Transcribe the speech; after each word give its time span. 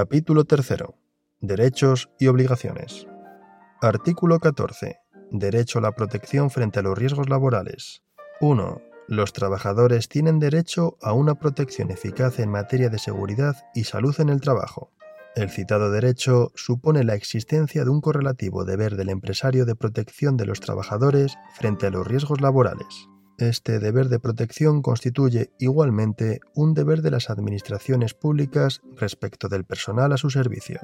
Capítulo 0.00 0.44
3. 0.44 0.74
Derechos 1.40 2.08
y 2.20 2.28
obligaciones. 2.28 3.08
Artículo 3.82 4.38
14. 4.38 5.00
Derecho 5.32 5.80
a 5.80 5.82
la 5.82 5.90
protección 5.90 6.50
frente 6.50 6.78
a 6.78 6.82
los 6.82 6.96
riesgos 6.96 7.28
laborales. 7.28 8.04
1. 8.40 8.80
Los 9.08 9.32
trabajadores 9.32 10.08
tienen 10.08 10.38
derecho 10.38 10.98
a 11.02 11.14
una 11.14 11.34
protección 11.34 11.90
eficaz 11.90 12.38
en 12.38 12.48
materia 12.48 12.90
de 12.90 13.00
seguridad 13.00 13.56
y 13.74 13.82
salud 13.82 14.14
en 14.20 14.28
el 14.28 14.40
trabajo. 14.40 14.92
El 15.34 15.50
citado 15.50 15.90
derecho 15.90 16.52
supone 16.54 17.02
la 17.02 17.16
existencia 17.16 17.82
de 17.82 17.90
un 17.90 18.00
correlativo 18.00 18.64
deber 18.64 18.94
del 18.94 19.08
empresario 19.08 19.66
de 19.66 19.74
protección 19.74 20.36
de 20.36 20.46
los 20.46 20.60
trabajadores 20.60 21.36
frente 21.56 21.88
a 21.88 21.90
los 21.90 22.06
riesgos 22.06 22.40
laborales. 22.40 23.08
Este 23.38 23.78
deber 23.78 24.08
de 24.08 24.18
protección 24.18 24.82
constituye 24.82 25.52
igualmente 25.60 26.40
un 26.56 26.74
deber 26.74 27.02
de 27.02 27.12
las 27.12 27.30
administraciones 27.30 28.12
públicas 28.12 28.80
respecto 28.96 29.48
del 29.48 29.64
personal 29.64 30.12
a 30.12 30.16
su 30.16 30.28
servicio. 30.28 30.80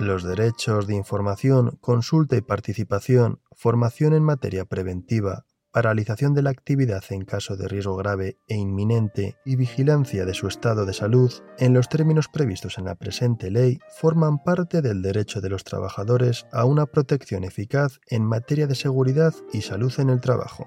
Los 0.00 0.24
derechos 0.24 0.88
de 0.88 0.96
información, 0.96 1.78
consulta 1.80 2.36
y 2.36 2.40
participación, 2.40 3.40
formación 3.52 4.14
en 4.14 4.24
materia 4.24 4.64
preventiva, 4.64 5.46
paralización 5.70 6.34
de 6.34 6.42
la 6.42 6.50
actividad 6.50 7.04
en 7.10 7.24
caso 7.24 7.56
de 7.56 7.68
riesgo 7.68 7.94
grave 7.94 8.36
e 8.48 8.56
inminente 8.56 9.36
y 9.44 9.54
vigilancia 9.54 10.24
de 10.24 10.34
su 10.34 10.48
estado 10.48 10.84
de 10.84 10.94
salud, 10.94 11.32
en 11.58 11.72
los 11.72 11.88
términos 11.88 12.26
previstos 12.26 12.78
en 12.78 12.86
la 12.86 12.96
presente 12.96 13.48
ley, 13.48 13.78
forman 14.00 14.42
parte 14.42 14.82
del 14.82 15.02
derecho 15.02 15.40
de 15.40 15.50
los 15.50 15.62
trabajadores 15.62 16.46
a 16.52 16.64
una 16.64 16.86
protección 16.86 17.44
eficaz 17.44 18.00
en 18.08 18.24
materia 18.24 18.66
de 18.66 18.74
seguridad 18.74 19.34
y 19.52 19.62
salud 19.62 19.92
en 19.98 20.10
el 20.10 20.20
trabajo. 20.20 20.66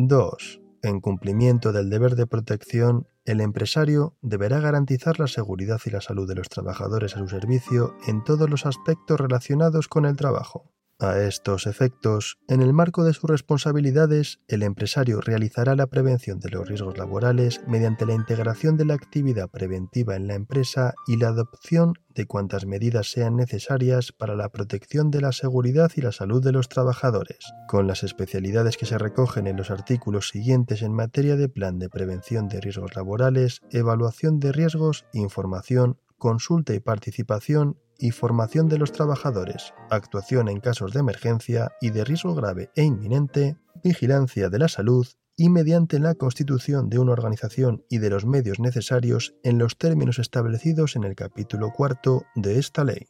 2. 0.00 0.60
En 0.82 1.00
cumplimiento 1.00 1.72
del 1.72 1.90
deber 1.90 2.14
de 2.14 2.26
protección, 2.26 3.08
el 3.24 3.40
empresario 3.40 4.16
deberá 4.22 4.60
garantizar 4.60 5.18
la 5.18 5.26
seguridad 5.26 5.80
y 5.84 5.90
la 5.90 6.00
salud 6.00 6.28
de 6.28 6.36
los 6.36 6.48
trabajadores 6.48 7.16
a 7.16 7.18
su 7.18 7.28
servicio 7.28 7.94
en 8.06 8.22
todos 8.22 8.48
los 8.48 8.64
aspectos 8.64 9.18
relacionados 9.18 9.88
con 9.88 10.06
el 10.06 10.16
trabajo. 10.16 10.70
A 11.00 11.20
estos 11.20 11.68
efectos, 11.68 12.40
en 12.48 12.60
el 12.60 12.72
marco 12.72 13.04
de 13.04 13.12
sus 13.12 13.30
responsabilidades, 13.30 14.40
el 14.48 14.64
empresario 14.64 15.20
realizará 15.20 15.76
la 15.76 15.86
prevención 15.86 16.40
de 16.40 16.50
los 16.50 16.66
riesgos 16.66 16.98
laborales 16.98 17.60
mediante 17.68 18.04
la 18.04 18.14
integración 18.14 18.76
de 18.76 18.84
la 18.84 18.94
actividad 18.94 19.48
preventiva 19.48 20.16
en 20.16 20.26
la 20.26 20.34
empresa 20.34 20.94
y 21.06 21.16
la 21.16 21.28
adopción 21.28 21.92
de 22.08 22.26
cuantas 22.26 22.66
medidas 22.66 23.12
sean 23.12 23.36
necesarias 23.36 24.10
para 24.10 24.34
la 24.34 24.48
protección 24.48 25.12
de 25.12 25.20
la 25.20 25.30
seguridad 25.30 25.92
y 25.94 26.00
la 26.00 26.10
salud 26.10 26.42
de 26.42 26.50
los 26.50 26.68
trabajadores, 26.68 27.38
con 27.68 27.86
las 27.86 28.02
especialidades 28.02 28.76
que 28.76 28.86
se 28.86 28.98
recogen 28.98 29.46
en 29.46 29.56
los 29.56 29.70
artículos 29.70 30.30
siguientes 30.30 30.82
en 30.82 30.94
materia 30.94 31.36
de 31.36 31.48
plan 31.48 31.78
de 31.78 31.88
prevención 31.88 32.48
de 32.48 32.60
riesgos 32.60 32.96
laborales, 32.96 33.60
evaluación 33.70 34.40
de 34.40 34.50
riesgos, 34.50 35.04
información, 35.12 36.00
consulta 36.18 36.74
y 36.74 36.80
participación 36.80 37.78
y 37.98 38.12
formación 38.12 38.68
de 38.68 38.78
los 38.78 38.92
trabajadores, 38.92 39.74
actuación 39.90 40.48
en 40.48 40.60
casos 40.60 40.92
de 40.92 41.00
emergencia 41.00 41.72
y 41.80 41.90
de 41.90 42.04
riesgo 42.04 42.34
grave 42.34 42.70
e 42.76 42.84
inminente, 42.84 43.56
vigilancia 43.82 44.48
de 44.48 44.58
la 44.58 44.68
salud 44.68 45.06
y 45.36 45.50
mediante 45.50 45.98
la 45.98 46.14
constitución 46.14 46.88
de 46.88 46.98
una 46.98 47.12
organización 47.12 47.84
y 47.88 47.98
de 47.98 48.10
los 48.10 48.24
medios 48.24 48.58
necesarios 48.58 49.34
en 49.42 49.58
los 49.58 49.78
términos 49.78 50.18
establecidos 50.18 50.96
en 50.96 51.04
el 51.04 51.14
capítulo 51.14 51.70
cuarto 51.70 52.24
de 52.34 52.58
esta 52.58 52.84
ley. 52.84 53.08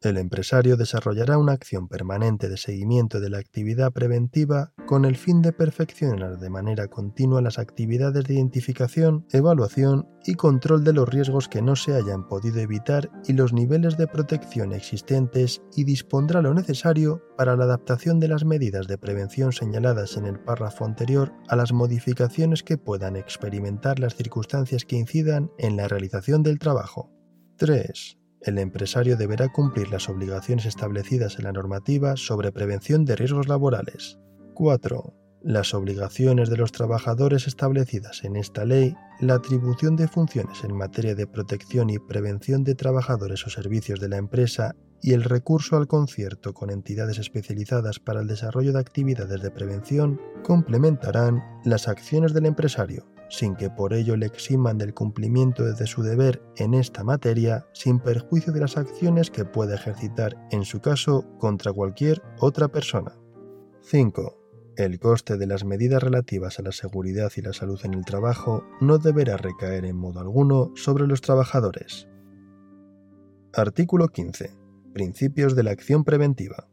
El 0.00 0.16
empresario 0.16 0.76
desarrollará 0.76 1.38
una 1.38 1.54
acción 1.54 1.88
permanente 1.88 2.48
de 2.48 2.56
seguimiento 2.56 3.18
de 3.18 3.30
la 3.30 3.38
actividad 3.38 3.90
preventiva 3.90 4.72
con 4.86 5.04
el 5.04 5.16
fin 5.16 5.42
de 5.42 5.52
perfeccionar 5.52 6.38
de 6.38 6.50
manera 6.50 6.86
continua 6.86 7.42
las 7.42 7.58
actividades 7.58 8.22
de 8.24 8.34
identificación, 8.34 9.26
evaluación 9.32 10.08
y 10.24 10.34
control 10.34 10.84
de 10.84 10.92
los 10.92 11.08
riesgos 11.08 11.48
que 11.48 11.62
no 11.62 11.74
se 11.74 11.94
hayan 11.94 12.28
podido 12.28 12.60
evitar 12.60 13.10
y 13.26 13.32
los 13.32 13.52
niveles 13.52 13.96
de 13.96 14.06
protección 14.06 14.72
existentes 14.72 15.62
y 15.74 15.82
dispondrá 15.82 16.42
lo 16.42 16.54
necesario 16.54 17.20
para 17.36 17.56
la 17.56 17.64
adaptación 17.64 18.20
de 18.20 18.28
las 18.28 18.44
medidas 18.44 18.86
de 18.86 18.98
prevención 18.98 19.50
señaladas 19.50 20.16
en 20.16 20.26
el 20.26 20.38
párrafo 20.38 20.84
anterior 20.84 21.32
a 21.48 21.56
las 21.56 21.72
modificaciones 21.72 22.62
que 22.62 22.78
puedan 22.78 23.16
experimentar 23.16 23.98
las 23.98 24.14
circunstancias 24.14 24.84
que 24.84 24.94
incidan 24.94 25.50
en 25.58 25.76
la 25.76 25.88
realización 25.88 26.44
del 26.44 26.60
trabajo. 26.60 27.10
3 27.56 28.17
el 28.42 28.58
empresario 28.58 29.16
deberá 29.16 29.48
cumplir 29.48 29.90
las 29.90 30.08
obligaciones 30.08 30.66
establecidas 30.66 31.38
en 31.38 31.44
la 31.44 31.52
normativa 31.52 32.16
sobre 32.16 32.52
prevención 32.52 33.04
de 33.04 33.16
riesgos 33.16 33.48
laborales. 33.48 34.18
4. 34.54 35.14
Las 35.42 35.72
obligaciones 35.72 36.50
de 36.50 36.56
los 36.56 36.72
trabajadores 36.72 37.46
establecidas 37.46 38.24
en 38.24 38.36
esta 38.36 38.64
ley, 38.64 38.94
la 39.20 39.34
atribución 39.34 39.96
de 39.96 40.08
funciones 40.08 40.64
en 40.64 40.76
materia 40.76 41.14
de 41.14 41.26
protección 41.26 41.90
y 41.90 41.98
prevención 41.98 42.64
de 42.64 42.74
trabajadores 42.74 43.46
o 43.46 43.50
servicios 43.50 44.00
de 44.00 44.08
la 44.08 44.16
empresa 44.16 44.74
y 45.00 45.12
el 45.12 45.22
recurso 45.22 45.76
al 45.76 45.86
concierto 45.86 46.54
con 46.54 46.70
entidades 46.70 47.18
especializadas 47.18 48.00
para 48.00 48.20
el 48.20 48.26
desarrollo 48.26 48.72
de 48.72 48.80
actividades 48.80 49.40
de 49.40 49.50
prevención 49.50 50.20
complementarán 50.42 51.42
las 51.64 51.86
acciones 51.86 52.34
del 52.34 52.46
empresario, 52.46 53.06
sin 53.28 53.56
que 53.56 53.70
por 53.70 53.92
ello 53.92 54.16
le 54.16 54.26
eximan 54.26 54.78
del 54.78 54.94
cumplimiento 54.94 55.64
de 55.64 55.86
su 55.86 56.02
deber 56.02 56.42
en 56.56 56.74
esta 56.74 57.04
materia, 57.04 57.66
sin 57.72 58.00
perjuicio 58.00 58.52
de 58.52 58.60
las 58.60 58.76
acciones 58.76 59.30
que 59.30 59.44
pueda 59.44 59.74
ejercitar 59.74 60.36
en 60.50 60.64
su 60.64 60.80
caso 60.80 61.24
contra 61.38 61.72
cualquier 61.72 62.22
otra 62.40 62.68
persona. 62.68 63.12
5. 63.82 64.74
El 64.76 64.98
coste 64.98 65.36
de 65.36 65.46
las 65.46 65.64
medidas 65.64 66.02
relativas 66.02 66.58
a 66.58 66.62
la 66.62 66.72
seguridad 66.72 67.32
y 67.36 67.42
la 67.42 67.52
salud 67.52 67.80
en 67.84 67.94
el 67.94 68.04
trabajo 68.04 68.64
no 68.80 68.98
deberá 68.98 69.36
recaer 69.36 69.84
en 69.84 69.96
modo 69.96 70.20
alguno 70.20 70.72
sobre 70.76 71.06
los 71.06 71.20
trabajadores. 71.20 72.08
Artículo 73.54 74.08
15. 74.08 74.50
Principios 74.92 75.56
de 75.56 75.62
la 75.64 75.72
acción 75.72 76.04
preventiva. 76.04 76.68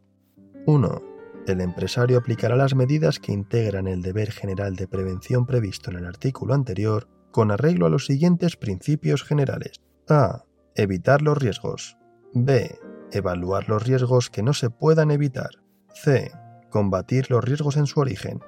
1 0.68 1.15
el 1.48 1.62
empresario 1.62 2.18
aplicará 2.18 2.56
las 2.56 2.76
medidas 2.76 3.20
que 3.20 3.32
integran 3.32 3.88
el 3.88 4.02
deber 4.02 4.32
general 4.32 4.76
de 4.76 4.88
prevención 4.88 5.46
previsto 5.46 5.92
en 5.92 5.98
el 5.98 6.06
artículo 6.06 6.54
anterior 6.54 7.08
con 7.32 7.52
arreglo 7.52 7.86
a 7.86 7.90
los 7.90 8.06
siguientes 8.06 8.56
principios 8.56 9.24
generales. 9.24 9.82
A. 10.10 10.44
Evitar 10.76 11.22
los 11.22 11.38
riesgos. 11.38 11.98
B. 12.34 12.80
Evaluar 13.12 13.70
los 13.70 13.86
riesgos 13.86 14.30
que 14.30 14.44
no 14.44 14.54
se 14.54 14.70
puedan 14.70 15.12
evitar. 15.12 15.52
C. 15.94 16.32
Combatir 16.70 17.30
los 17.30 17.44
riesgos 17.44 17.78
en 17.78 17.86
su 17.86 18.00
origen. 18.00 18.40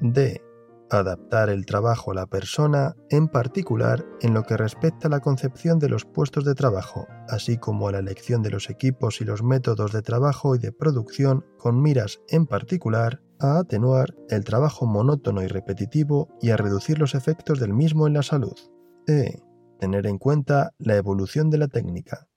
D 0.00 0.45
adaptar 0.90 1.50
el 1.50 1.66
trabajo 1.66 2.12
a 2.12 2.14
la 2.14 2.26
persona, 2.26 2.94
en 3.10 3.28
particular 3.28 4.04
en 4.20 4.34
lo 4.34 4.42
que 4.42 4.56
respecta 4.56 5.08
a 5.08 5.10
la 5.10 5.20
concepción 5.20 5.78
de 5.78 5.88
los 5.88 6.04
puestos 6.04 6.44
de 6.44 6.54
trabajo, 6.54 7.06
así 7.28 7.56
como 7.56 7.88
a 7.88 7.92
la 7.92 7.98
elección 7.98 8.42
de 8.42 8.50
los 8.50 8.70
equipos 8.70 9.20
y 9.20 9.24
los 9.24 9.42
métodos 9.42 9.92
de 9.92 10.02
trabajo 10.02 10.54
y 10.54 10.58
de 10.58 10.72
producción, 10.72 11.44
con 11.58 11.80
miras 11.80 12.20
en 12.28 12.46
particular 12.46 13.22
a 13.38 13.58
atenuar 13.58 14.14
el 14.30 14.44
trabajo 14.44 14.86
monótono 14.86 15.42
y 15.42 15.46
repetitivo 15.46 16.28
y 16.40 16.50
a 16.50 16.56
reducir 16.56 16.98
los 16.98 17.14
efectos 17.14 17.60
del 17.60 17.74
mismo 17.74 18.06
en 18.06 18.14
la 18.14 18.22
salud. 18.22 18.56
E. 19.06 19.42
Tener 19.78 20.06
en 20.06 20.18
cuenta 20.18 20.72
la 20.78 20.96
evolución 20.96 21.50
de 21.50 21.58
la 21.58 21.68
técnica. 21.68 22.28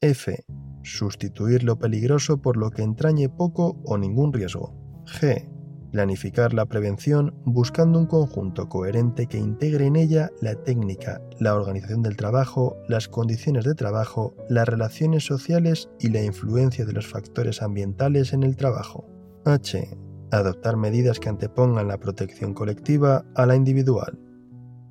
F. 0.00 0.44
Sustituir 0.82 1.62
lo 1.62 1.78
peligroso 1.78 2.40
por 2.40 2.56
lo 2.56 2.70
que 2.70 2.82
entrañe 2.82 3.28
poco 3.28 3.80
o 3.84 3.98
ningún 3.98 4.32
riesgo. 4.32 4.74
G 5.04 5.57
Planificar 5.92 6.52
la 6.52 6.66
prevención 6.66 7.34
buscando 7.46 7.98
un 7.98 8.06
conjunto 8.06 8.68
coherente 8.68 9.26
que 9.26 9.38
integre 9.38 9.86
en 9.86 9.96
ella 9.96 10.30
la 10.42 10.54
técnica, 10.54 11.22
la 11.40 11.54
organización 11.54 12.02
del 12.02 12.16
trabajo, 12.16 12.76
las 12.88 13.08
condiciones 13.08 13.64
de 13.64 13.74
trabajo, 13.74 14.34
las 14.50 14.68
relaciones 14.68 15.24
sociales 15.24 15.88
y 15.98 16.08
la 16.10 16.22
influencia 16.22 16.84
de 16.84 16.92
los 16.92 17.06
factores 17.06 17.62
ambientales 17.62 18.34
en 18.34 18.42
el 18.42 18.56
trabajo. 18.56 19.06
H. 19.46 19.88
Adoptar 20.30 20.76
medidas 20.76 21.18
que 21.20 21.30
antepongan 21.30 21.88
la 21.88 21.98
protección 21.98 22.52
colectiva 22.52 23.24
a 23.34 23.46
la 23.46 23.56
individual. 23.56 24.18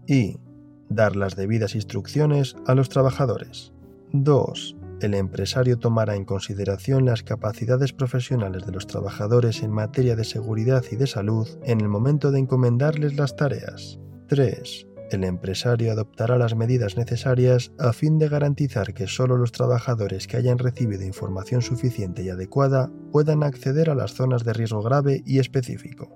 I. 0.07 0.39
Dar 0.89 1.15
las 1.15 1.35
debidas 1.35 1.75
instrucciones 1.75 2.55
a 2.65 2.73
los 2.73 2.89
trabajadores. 2.89 3.71
2 4.13 4.76
el 5.01 5.13
empresario 5.13 5.77
tomará 5.77 6.15
en 6.15 6.25
consideración 6.25 7.05
las 7.05 7.21
capacidades 7.21 7.93
profesionales 7.93 8.65
de 8.65 8.71
los 8.71 8.87
trabajadores 8.87 9.61
en 9.61 9.71
materia 9.71 10.15
de 10.15 10.23
seguridad 10.23 10.83
y 10.91 10.95
de 10.95 11.05
salud 11.05 11.47
en 11.63 11.81
el 11.81 11.87
momento 11.87 12.31
de 12.31 12.39
encomendarles 12.39 13.15
las 13.15 13.35
tareas. 13.35 13.99
3. 14.27 14.87
El 15.11 15.23
empresario 15.23 15.91
adoptará 15.91 16.37
las 16.37 16.55
medidas 16.55 16.97
necesarias 16.97 17.71
a 17.79 17.93
fin 17.93 18.17
de 18.17 18.27
garantizar 18.27 18.93
que 18.93 19.07
solo 19.07 19.37
los 19.37 19.51
trabajadores 19.51 20.27
que 20.27 20.37
hayan 20.37 20.57
recibido 20.57 21.03
información 21.03 21.61
suficiente 21.61 22.23
y 22.23 22.29
adecuada 22.29 22.91
puedan 23.11 23.43
acceder 23.43 23.89
a 23.89 23.95
las 23.95 24.13
zonas 24.13 24.43
de 24.43 24.53
riesgo 24.53 24.81
grave 24.81 25.21
y 25.25 25.39
específico. 25.39 26.15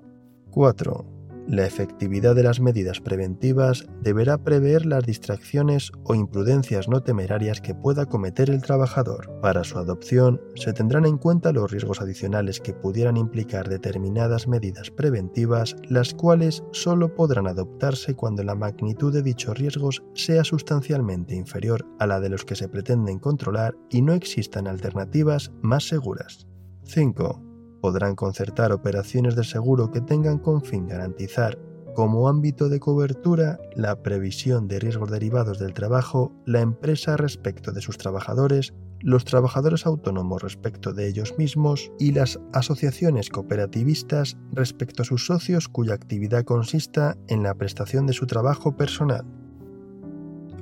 4 0.50 1.11
La 1.46 1.66
efectividad 1.66 2.34
de 2.34 2.44
las 2.44 2.60
medidas 2.60 3.00
preventivas 3.00 3.86
deberá 4.00 4.38
prever 4.38 4.86
las 4.86 5.04
distracciones 5.04 5.90
o 6.04 6.14
imprudencias 6.14 6.88
no 6.88 7.02
temerarias 7.02 7.60
que 7.60 7.74
pueda 7.74 8.06
cometer 8.06 8.48
el 8.48 8.62
trabajador. 8.62 9.40
Para 9.40 9.64
su 9.64 9.78
adopción 9.78 10.40
se 10.54 10.72
tendrán 10.72 11.04
en 11.04 11.18
cuenta 11.18 11.52
los 11.52 11.70
riesgos 11.70 12.00
adicionales 12.00 12.60
que 12.60 12.72
pudieran 12.72 13.16
implicar 13.16 13.68
determinadas 13.68 14.46
medidas 14.46 14.90
preventivas, 14.90 15.76
las 15.88 16.14
cuales 16.14 16.62
solo 16.70 17.14
podrán 17.14 17.48
adoptarse 17.48 18.14
cuando 18.14 18.44
la 18.44 18.54
magnitud 18.54 19.12
de 19.12 19.22
dichos 19.22 19.58
riesgos 19.58 20.02
sea 20.14 20.44
sustancialmente 20.44 21.34
inferior 21.34 21.84
a 21.98 22.06
la 22.06 22.20
de 22.20 22.28
los 22.28 22.44
que 22.44 22.56
se 22.56 22.68
pretenden 22.68 23.18
controlar 23.18 23.76
y 23.90 24.02
no 24.02 24.14
existan 24.14 24.68
alternativas 24.68 25.52
más 25.60 25.88
seguras. 25.88 26.46
5 26.84 27.51
podrán 27.82 28.14
concertar 28.14 28.72
operaciones 28.72 29.36
de 29.36 29.44
seguro 29.44 29.90
que 29.90 30.00
tengan 30.00 30.38
con 30.38 30.62
fin 30.62 30.86
garantizar 30.86 31.58
como 31.94 32.28
ámbito 32.28 32.70
de 32.70 32.80
cobertura 32.80 33.58
la 33.76 34.02
previsión 34.02 34.66
de 34.66 34.80
riesgos 34.80 35.10
derivados 35.10 35.58
del 35.58 35.74
trabajo, 35.74 36.32
la 36.46 36.60
empresa 36.60 37.18
respecto 37.18 37.72
de 37.72 37.82
sus 37.82 37.98
trabajadores, 37.98 38.72
los 39.00 39.24
trabajadores 39.24 39.84
autónomos 39.84 40.42
respecto 40.42 40.92
de 40.92 41.08
ellos 41.08 41.34
mismos 41.36 41.92
y 41.98 42.12
las 42.12 42.40
asociaciones 42.52 43.28
cooperativistas 43.28 44.38
respecto 44.52 45.02
a 45.02 45.04
sus 45.04 45.26
socios 45.26 45.68
cuya 45.68 45.94
actividad 45.94 46.44
consista 46.44 47.18
en 47.28 47.42
la 47.42 47.54
prestación 47.54 48.06
de 48.06 48.14
su 48.14 48.26
trabajo 48.26 48.76
personal. 48.76 49.26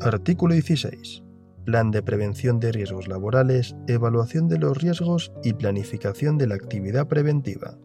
Artículo 0.01 0.55
16. 0.55 1.30
Plan 1.71 1.93
de 1.93 2.03
prevención 2.03 2.59
de 2.59 2.73
riesgos 2.73 3.07
laborales, 3.07 3.77
evaluación 3.87 4.49
de 4.49 4.59
los 4.59 4.77
riesgos 4.77 5.31
y 5.45 5.53
planificación 5.53 6.37
de 6.37 6.49
la 6.49 6.57
actividad 6.57 7.07
preventiva. 7.07 7.79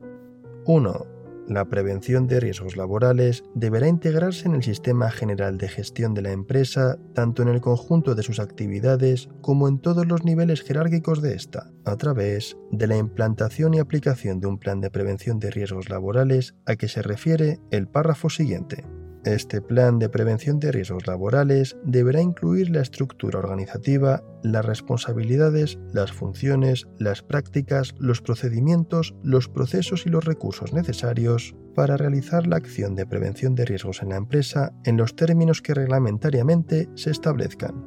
1. 0.65 1.05
La 1.47 1.65
prevención 1.65 2.25
de 2.25 2.39
riesgos 2.39 2.77
laborales 2.77 3.43
deberá 3.53 3.87
integrarse 3.87 4.47
en 4.47 4.55
el 4.55 4.63
sistema 4.63 5.11
general 5.11 5.59
de 5.59 5.67
gestión 5.67 6.15
de 6.15 6.23
la 6.23 6.31
empresa, 6.31 6.97
tanto 7.13 7.43
en 7.43 7.49
el 7.49 7.61
conjunto 7.61 8.15
de 8.15 8.23
sus 8.23 8.39
actividades 8.39 9.29
como 9.41 9.67
en 9.67 9.77
todos 9.77 10.07
los 10.07 10.25
niveles 10.25 10.63
jerárquicos 10.63 11.21
de 11.21 11.35
esta, 11.35 11.69
a 11.85 11.95
través 11.95 12.57
de 12.71 12.87
la 12.87 12.97
implantación 12.97 13.75
y 13.75 13.79
aplicación 13.79 14.39
de 14.39 14.47
un 14.47 14.57
plan 14.57 14.81
de 14.81 14.89
prevención 14.89 15.37
de 15.37 15.51
riesgos 15.51 15.91
laborales 15.91 16.55
a 16.65 16.75
que 16.75 16.87
se 16.87 17.03
refiere 17.03 17.59
el 17.69 17.87
párrafo 17.87 18.31
siguiente. 18.31 18.83
Este 19.25 19.59
plan 19.59 19.97
de 19.97 20.07
prevención 20.07 20.59
de 20.59 20.71
riesgos 20.71 21.07
laborales 21.07 21.75
deberá 21.83 22.21
incluir 22.21 22.69
la 22.69 22.81
estructura 22.81 23.39
organizativa, 23.39 24.23
las 24.43 24.63
responsabilidades, 24.63 25.79
las 25.91 26.11
funciones, 26.11 26.85
las 26.99 27.23
prácticas, 27.23 27.95
los 27.97 28.21
procedimientos, 28.21 29.15
los 29.23 29.49
procesos 29.49 30.05
y 30.05 30.09
los 30.09 30.25
recursos 30.25 30.73
necesarios 30.73 31.55
para 31.73 31.97
realizar 31.97 32.45
la 32.45 32.57
acción 32.57 32.93
de 32.93 33.07
prevención 33.07 33.55
de 33.55 33.65
riesgos 33.65 34.03
en 34.03 34.09
la 34.09 34.17
empresa 34.17 34.71
en 34.83 34.95
los 34.95 35.15
términos 35.15 35.63
que 35.63 35.73
reglamentariamente 35.73 36.87
se 36.93 37.09
establezcan. 37.09 37.83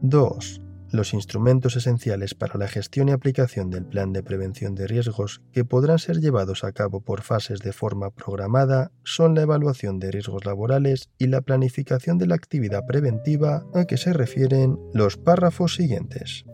2 0.00 0.63
los 0.94 1.12
instrumentos 1.12 1.76
esenciales 1.76 2.34
para 2.34 2.58
la 2.58 2.68
gestión 2.68 3.08
y 3.08 3.12
aplicación 3.12 3.68
del 3.68 3.84
plan 3.84 4.12
de 4.12 4.22
prevención 4.22 4.74
de 4.74 4.86
riesgos 4.86 5.42
que 5.52 5.64
podrán 5.64 5.98
ser 5.98 6.20
llevados 6.20 6.62
a 6.62 6.72
cabo 6.72 7.00
por 7.00 7.22
fases 7.22 7.58
de 7.58 7.72
forma 7.72 8.10
programada 8.10 8.92
son 9.02 9.34
la 9.34 9.42
evaluación 9.42 9.98
de 9.98 10.12
riesgos 10.12 10.46
laborales 10.46 11.10
y 11.18 11.26
la 11.26 11.40
planificación 11.40 12.16
de 12.18 12.28
la 12.28 12.36
actividad 12.36 12.86
preventiva 12.86 13.64
a 13.74 13.84
que 13.84 13.96
se 13.96 14.12
refieren 14.12 14.78
los 14.92 15.16
párrafos 15.16 15.74
siguientes. 15.74 16.44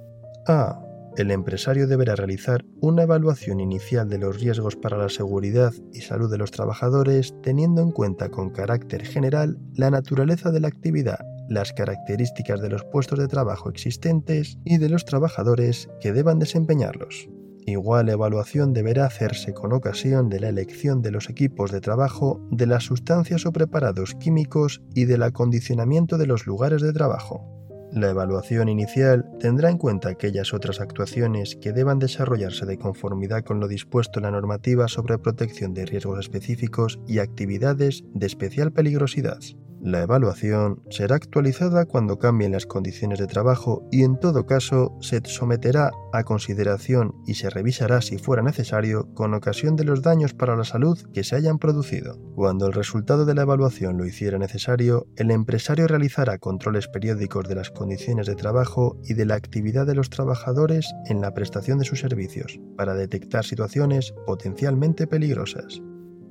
A. 0.47 0.81
El 1.17 1.33
empresario 1.33 1.87
deberá 1.87 2.15
realizar 2.15 2.65
una 2.81 3.03
evaluación 3.03 3.61
inicial 3.61 4.09
de 4.09 4.19
los 4.19 4.41
riesgos 4.41 4.77
para 4.77 4.97
la 4.97 5.09
seguridad 5.09 5.73
y 5.93 6.01
salud 6.01 6.31
de 6.31 6.39
los 6.39 6.51
trabajadores 6.51 7.35
teniendo 7.43 7.83
en 7.83 7.91
cuenta 7.91 8.31
con 8.31 8.51
carácter 8.51 9.05
general 9.05 9.59
la 9.75 9.91
naturaleza 9.91 10.51
de 10.51 10.61
la 10.61 10.69
actividad 10.69 11.19
las 11.50 11.75
características 11.75 12.62
de 12.62 12.70
los 12.70 12.85
puestos 12.85 13.19
de 13.19 13.29
trabajo 13.29 13.69
existentes 13.69 14.56
y 14.64 14.79
de 14.79 14.88
los 14.88 15.05
trabajadores 15.05 15.91
que 16.00 16.12
deban 16.12 16.38
desempeñarlos. 16.38 17.29
Igual 17.67 18.08
evaluación 18.08 18.73
deberá 18.73 19.05
hacerse 19.05 19.52
con 19.52 19.73
ocasión 19.73 20.29
de 20.31 20.41
la 20.41 20.49
elección 20.49 21.02
de 21.02 21.11
los 21.11 21.29
equipos 21.29 21.70
de 21.70 21.81
trabajo, 21.81 22.41
de 22.50 22.67
las 22.67 22.85
sustancias 22.85 23.44
o 23.47 23.52
preparados 23.52 24.14
químicos 24.14 24.81
y 24.94 25.05
del 25.05 25.25
acondicionamiento 25.25 26.17
de 26.17 26.26
los 26.26 26.47
lugares 26.47 26.81
de 26.82 26.93
trabajo. 26.93 27.44
La 27.93 28.08
evaluación 28.08 28.69
inicial 28.69 29.29
tendrá 29.41 29.69
en 29.69 29.76
cuenta 29.76 30.11
aquellas 30.11 30.55
otras 30.55 30.81
actuaciones 30.81 31.56
que 31.56 31.73
deban 31.73 31.99
desarrollarse 31.99 32.64
de 32.64 32.79
conformidad 32.79 33.43
con 33.43 33.58
lo 33.58 33.67
dispuesto 33.67 34.20
en 34.20 34.25
la 34.25 34.31
normativa 34.31 34.87
sobre 34.87 35.19
protección 35.19 35.75
de 35.75 35.87
riesgos 35.87 36.20
específicos 36.20 37.00
y 37.08 37.19
actividades 37.19 38.05
de 38.14 38.26
especial 38.26 38.73
peligrosidad. 38.73 39.41
La 39.82 40.03
evaluación 40.03 40.82
será 40.91 41.17
actualizada 41.17 41.87
cuando 41.87 42.19
cambien 42.19 42.53
las 42.53 42.67
condiciones 42.67 43.19
de 43.19 43.27
trabajo 43.27 43.88
y 43.91 44.05
en 44.05 44.21
todo 44.21 44.44
caso 44.44 44.99
se 45.00 45.23
someterá 45.25 45.91
a 46.12 46.23
consideración 46.23 47.15
y 47.27 47.35
se 47.35 47.49
revisará 47.49 48.03
si 48.03 48.19
fuera 48.19 48.43
necesario 48.43 49.09
con 49.15 49.32
ocasión 49.32 49.77
de 49.77 49.85
los 49.85 50.03
daños 50.03 50.35
para 50.35 50.55
la 50.55 50.65
salud 50.65 50.99
que 51.15 51.25
se 51.25 51.37
hayan 51.37 51.59
producido. 51.59 52.19
Cuando 52.35 52.67
el 52.67 52.75
resultado 52.75 53.25
de 53.25 53.35
la 53.35 53.43
evaluación 53.43 53.97
lo 53.97 54.05
hiciera 54.05 54.38
necesario, 54.38 55.06
el 55.17 55.31
empresario 55.31 55.87
realizará 55.87 56.37
controles 56.37 56.87
periódicos 56.88 57.49
de 57.49 57.55
las 57.55 57.71
condiciones 57.71 58.26
de 58.26 58.35
trabajo 58.35 58.99
y 59.05 59.15
de 59.15 59.25
la 59.25 59.37
actividad 59.37 59.87
de 59.87 59.94
los 59.94 60.11
trabajadores 60.11 60.93
en 61.06 61.23
la 61.23 61.33
prestación 61.33 61.79
de 61.79 61.87
sus 61.87 62.00
servicios 62.00 62.61
para 62.76 62.94
detectar 62.94 63.47
situaciones 63.47 64.12
potencialmente 64.26 65.06
peligrosas. 65.06 65.81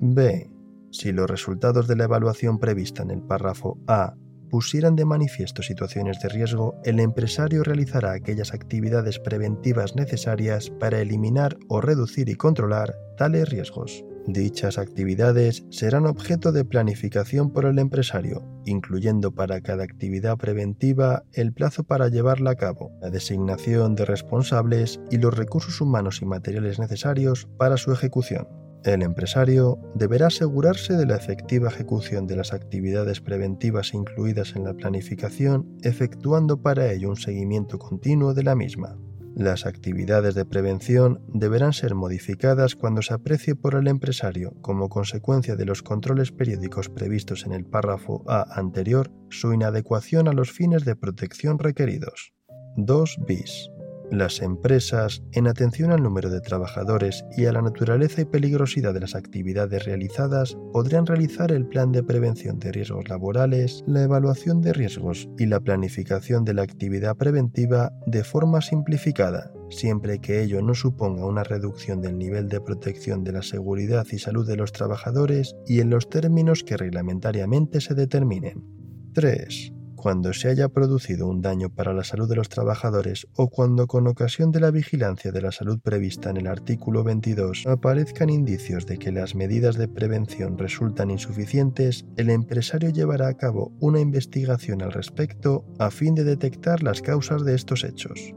B. 0.01 0.58
Si 0.91 1.11
los 1.11 1.29
resultados 1.29 1.87
de 1.87 1.95
la 1.95 2.05
evaluación 2.05 2.59
prevista 2.59 3.03
en 3.03 3.11
el 3.11 3.21
párrafo 3.21 3.77
A 3.87 4.15
pusieran 4.49 4.95
de 4.95 5.05
manifiesto 5.05 5.61
situaciones 5.61 6.19
de 6.21 6.29
riesgo, 6.29 6.75
el 6.83 6.99
empresario 6.99 7.63
realizará 7.63 8.13
aquellas 8.13 8.53
actividades 8.53 9.19
preventivas 9.19 9.95
necesarias 9.95 10.71
para 10.79 10.99
eliminar 10.99 11.57
o 11.67 11.81
reducir 11.81 12.29
y 12.29 12.35
controlar 12.35 12.95
tales 13.17 13.47
riesgos. 13.49 14.03
Dichas 14.25 14.77
actividades 14.77 15.65
serán 15.69 16.05
objeto 16.05 16.51
de 16.51 16.65
planificación 16.65 17.51
por 17.51 17.65
el 17.65 17.79
empresario, 17.79 18.43
incluyendo 18.65 19.31
para 19.31 19.61
cada 19.61 19.83
actividad 19.83 20.37
preventiva 20.37 21.23
el 21.33 21.53
plazo 21.53 21.83
para 21.83 22.09
llevarla 22.09 22.51
a 22.51 22.55
cabo, 22.55 22.91
la 23.01 23.09
designación 23.09 23.95
de 23.95 24.05
responsables 24.05 24.99
y 25.09 25.17
los 25.17 25.35
recursos 25.35 25.81
humanos 25.81 26.21
y 26.21 26.25
materiales 26.25 26.79
necesarios 26.79 27.47
para 27.57 27.77
su 27.77 27.91
ejecución. 27.91 28.47
El 28.85 29.01
empresario 29.01 29.77
deberá 29.93 30.27
asegurarse 30.27 30.93
de 30.93 31.05
la 31.05 31.17
efectiva 31.17 31.67
ejecución 31.67 32.27
de 32.27 32.37
las 32.37 32.53
actividades 32.53 33.19
preventivas 33.19 33.93
incluidas 33.93 34.55
en 34.55 34.63
la 34.63 34.73
planificación, 34.73 35.77
efectuando 35.81 36.61
para 36.61 36.91
ello 36.91 37.09
un 37.09 37.17
seguimiento 37.17 37.77
continuo 37.77 38.33
de 38.33 38.43
la 38.43 38.55
misma. 38.55 38.97
Las 39.35 39.65
actividades 39.65 40.33
de 40.33 40.45
prevención 40.45 41.21
deberán 41.33 41.73
ser 41.73 41.93
modificadas 41.93 42.75
cuando 42.75 43.01
se 43.01 43.13
aprecie 43.13 43.55
por 43.55 43.75
el 43.75 43.87
empresario, 43.87 44.53
como 44.61 44.89
consecuencia 44.89 45.55
de 45.55 45.65
los 45.65 45.83
controles 45.83 46.31
periódicos 46.31 46.89
previstos 46.89 47.45
en 47.45 47.53
el 47.53 47.65
párrafo 47.65 48.23
A 48.27 48.59
anterior, 48.59 49.11
su 49.29 49.53
inadecuación 49.53 50.27
a 50.27 50.33
los 50.33 50.51
fines 50.51 50.83
de 50.83 50.95
protección 50.95 51.59
requeridos. 51.59 52.33
2 52.75 53.17
bis. 53.27 53.69
Las 54.11 54.41
empresas, 54.41 55.21
en 55.33 55.45
atención 55.45 55.91
al 55.91 56.01
número 56.01 56.31
de 56.31 56.41
trabajadores 56.41 57.23
y 57.37 57.45
a 57.45 57.53
la 57.53 57.61
naturaleza 57.61 58.21
y 58.21 58.25
peligrosidad 58.25 58.91
de 58.91 59.01
las 59.01 59.13
actividades 59.13 59.85
realizadas, 59.85 60.57
podrían 60.73 61.05
realizar 61.05 61.51
el 61.51 61.67
plan 61.67 61.91
de 61.91 62.01
prevención 62.01 62.57
de 62.57 62.71
riesgos 62.71 63.07
laborales, 63.07 63.83
la 63.85 64.01
evaluación 64.01 64.61
de 64.61 64.73
riesgos 64.73 65.29
y 65.37 65.45
la 65.45 65.59
planificación 65.59 66.43
de 66.43 66.55
la 66.55 66.63
actividad 66.63 67.17
preventiva 67.17 67.91
de 68.07 68.23
forma 68.23 68.61
simplificada, 68.61 69.51
siempre 69.69 70.19
que 70.19 70.41
ello 70.41 70.63
no 70.63 70.73
suponga 70.73 71.27
una 71.27 71.43
reducción 71.43 72.01
del 72.01 72.17
nivel 72.17 72.49
de 72.49 72.61
protección 72.61 73.23
de 73.23 73.33
la 73.33 73.43
seguridad 73.43 74.07
y 74.11 74.17
salud 74.17 74.47
de 74.47 74.55
los 74.55 74.71
trabajadores 74.71 75.55
y 75.67 75.81
en 75.81 75.91
los 75.91 76.09
términos 76.09 76.63
que 76.63 76.77
reglamentariamente 76.77 77.79
se 77.79 77.93
determinen. 77.93 78.63
3 79.13 79.73
cuando 79.99 80.31
se 80.31 80.47
haya 80.47 80.69
producido 80.69 81.27
un 81.27 81.41
daño 81.41 81.69
para 81.69 81.93
la 81.93 82.05
salud 82.05 82.29
de 82.29 82.37
los 82.37 82.47
trabajadores 82.47 83.27
o 83.35 83.49
cuando 83.49 83.85
con 83.85 84.07
ocasión 84.07 84.51
de 84.51 84.61
la 84.61 84.71
vigilancia 84.71 85.33
de 85.33 85.41
la 85.41 85.51
salud 85.51 85.79
prevista 85.81 86.29
en 86.29 86.37
el 86.37 86.47
artículo 86.47 87.03
22 87.03 87.67
aparezcan 87.67 88.29
indicios 88.29 88.85
de 88.85 88.97
que 88.97 89.11
las 89.11 89.35
medidas 89.35 89.75
de 89.75 89.89
prevención 89.89 90.57
resultan 90.57 91.11
insuficientes, 91.11 92.05
el 92.15 92.29
empresario 92.29 92.91
llevará 92.91 93.27
a 93.27 93.33
cabo 93.35 93.73
una 93.81 93.99
investigación 93.99 94.81
al 94.81 94.93
respecto 94.93 95.65
a 95.79 95.91
fin 95.91 96.15
de 96.15 96.23
detectar 96.23 96.81
las 96.81 97.01
causas 97.01 97.43
de 97.43 97.55
estos 97.55 97.83
hechos. 97.83 98.33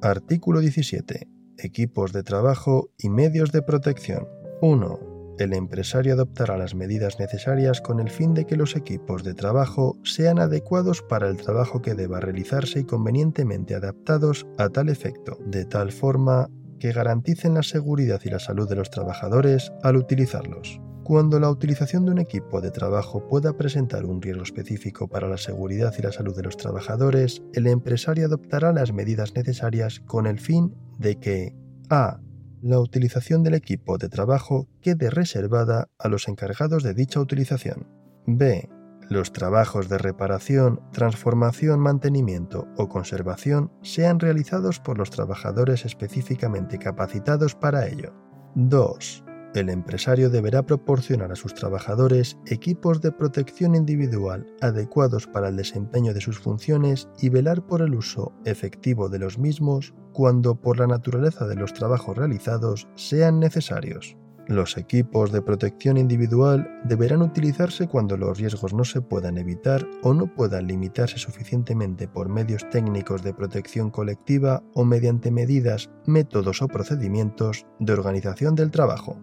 Artículo 0.00 0.60
17. 0.60 1.28
Equipos 1.58 2.12
de 2.12 2.22
trabajo 2.22 2.90
y 2.96 3.10
medios 3.10 3.52
de 3.52 3.60
protección. 3.60 4.26
1 4.62 5.11
el 5.42 5.52
empresario 5.54 6.14
adoptará 6.14 6.56
las 6.56 6.74
medidas 6.74 7.18
necesarias 7.18 7.80
con 7.80 8.00
el 8.00 8.10
fin 8.10 8.34
de 8.34 8.44
que 8.44 8.56
los 8.56 8.76
equipos 8.76 9.24
de 9.24 9.34
trabajo 9.34 9.96
sean 10.04 10.38
adecuados 10.38 11.02
para 11.02 11.28
el 11.28 11.36
trabajo 11.36 11.82
que 11.82 11.94
deba 11.94 12.20
realizarse 12.20 12.80
y 12.80 12.84
convenientemente 12.84 13.74
adaptados 13.74 14.46
a 14.58 14.68
tal 14.68 14.88
efecto, 14.88 15.38
de 15.46 15.64
tal 15.64 15.92
forma 15.92 16.48
que 16.78 16.92
garanticen 16.92 17.54
la 17.54 17.62
seguridad 17.62 18.20
y 18.24 18.30
la 18.30 18.38
salud 18.38 18.68
de 18.68 18.76
los 18.76 18.90
trabajadores 18.90 19.72
al 19.82 19.96
utilizarlos. 19.96 20.80
Cuando 21.04 21.40
la 21.40 21.50
utilización 21.50 22.04
de 22.04 22.12
un 22.12 22.18
equipo 22.18 22.60
de 22.60 22.70
trabajo 22.70 23.26
pueda 23.28 23.56
presentar 23.56 24.04
un 24.04 24.22
riesgo 24.22 24.44
específico 24.44 25.08
para 25.08 25.28
la 25.28 25.36
seguridad 25.36 25.92
y 25.98 26.02
la 26.02 26.12
salud 26.12 26.36
de 26.36 26.44
los 26.44 26.56
trabajadores, 26.56 27.42
el 27.54 27.66
empresario 27.66 28.26
adoptará 28.26 28.72
las 28.72 28.92
medidas 28.92 29.34
necesarias 29.34 30.00
con 30.06 30.26
el 30.26 30.38
fin 30.38 30.74
de 30.98 31.16
que 31.16 31.54
a. 31.90 32.20
La 32.62 32.78
utilización 32.78 33.42
del 33.42 33.54
equipo 33.54 33.98
de 33.98 34.08
trabajo 34.08 34.68
quede 34.80 35.10
reservada 35.10 35.88
a 35.98 36.08
los 36.08 36.28
encargados 36.28 36.84
de 36.84 36.94
dicha 36.94 37.18
utilización. 37.18 37.88
b. 38.24 38.70
Los 39.10 39.32
trabajos 39.32 39.88
de 39.88 39.98
reparación, 39.98 40.80
transformación, 40.92 41.80
mantenimiento 41.80 42.68
o 42.76 42.88
conservación 42.88 43.72
sean 43.82 44.20
realizados 44.20 44.78
por 44.78 44.96
los 44.96 45.10
trabajadores 45.10 45.84
específicamente 45.84 46.78
capacitados 46.78 47.56
para 47.56 47.88
ello. 47.88 48.14
2 48.54 49.24
el 49.54 49.68
empresario 49.68 50.30
deberá 50.30 50.62
proporcionar 50.64 51.32
a 51.32 51.36
sus 51.36 51.54
trabajadores 51.54 52.38
equipos 52.46 53.00
de 53.00 53.12
protección 53.12 53.74
individual 53.74 54.46
adecuados 54.60 55.26
para 55.26 55.48
el 55.48 55.56
desempeño 55.56 56.14
de 56.14 56.20
sus 56.20 56.38
funciones 56.38 57.08
y 57.20 57.28
velar 57.28 57.66
por 57.66 57.82
el 57.82 57.94
uso 57.94 58.32
efectivo 58.44 59.08
de 59.08 59.18
los 59.18 59.38
mismos 59.38 59.94
cuando 60.12 60.54
por 60.54 60.78
la 60.78 60.86
naturaleza 60.86 61.46
de 61.46 61.56
los 61.56 61.72
trabajos 61.72 62.16
realizados 62.16 62.88
sean 62.94 63.40
necesarios. 63.40 64.16
Los 64.48 64.76
equipos 64.76 65.30
de 65.30 65.40
protección 65.40 65.96
individual 65.96 66.68
deberán 66.84 67.22
utilizarse 67.22 67.86
cuando 67.86 68.16
los 68.16 68.38
riesgos 68.38 68.74
no 68.74 68.84
se 68.84 69.00
puedan 69.00 69.38
evitar 69.38 69.88
o 70.02 70.14
no 70.14 70.26
puedan 70.26 70.66
limitarse 70.66 71.16
suficientemente 71.16 72.08
por 72.08 72.28
medios 72.28 72.68
técnicos 72.70 73.22
de 73.22 73.34
protección 73.34 73.90
colectiva 73.90 74.62
o 74.74 74.84
mediante 74.84 75.30
medidas, 75.30 75.90
métodos 76.06 76.60
o 76.60 76.66
procedimientos 76.66 77.66
de 77.78 77.92
organización 77.92 78.56
del 78.56 78.72
trabajo. 78.72 79.16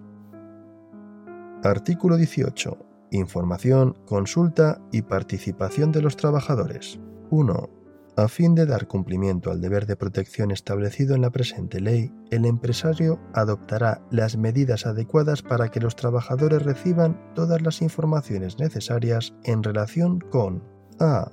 Artículo 1.63 2.15
18. 2.15 2.77
Información, 3.11 3.93
consulta 4.05 4.81
y 4.93 5.01
participación 5.01 5.91
de 5.91 6.01
los 6.01 6.15
trabajadores. 6.15 6.99
1. 7.31 7.69
A 8.15 8.27
fin 8.29 8.55
de 8.55 8.65
dar 8.65 8.87
cumplimiento 8.87 9.51
al 9.51 9.59
deber 9.59 9.85
de 9.85 9.97
protección 9.97 10.51
establecido 10.51 11.15
en 11.15 11.21
la 11.21 11.31
presente 11.31 11.81
ley, 11.81 12.13
el 12.31 12.45
empresario 12.45 13.19
adoptará 13.33 14.01
las 14.09 14.37
medidas 14.37 14.85
adecuadas 14.85 15.41
para 15.41 15.69
que 15.69 15.81
los 15.81 15.97
trabajadores 15.97 16.63
reciban 16.63 17.19
todas 17.35 17.61
las 17.61 17.81
informaciones 17.81 18.57
necesarias 18.57 19.33
en 19.43 19.61
relación 19.61 20.19
con 20.19 20.63
a 21.01 21.29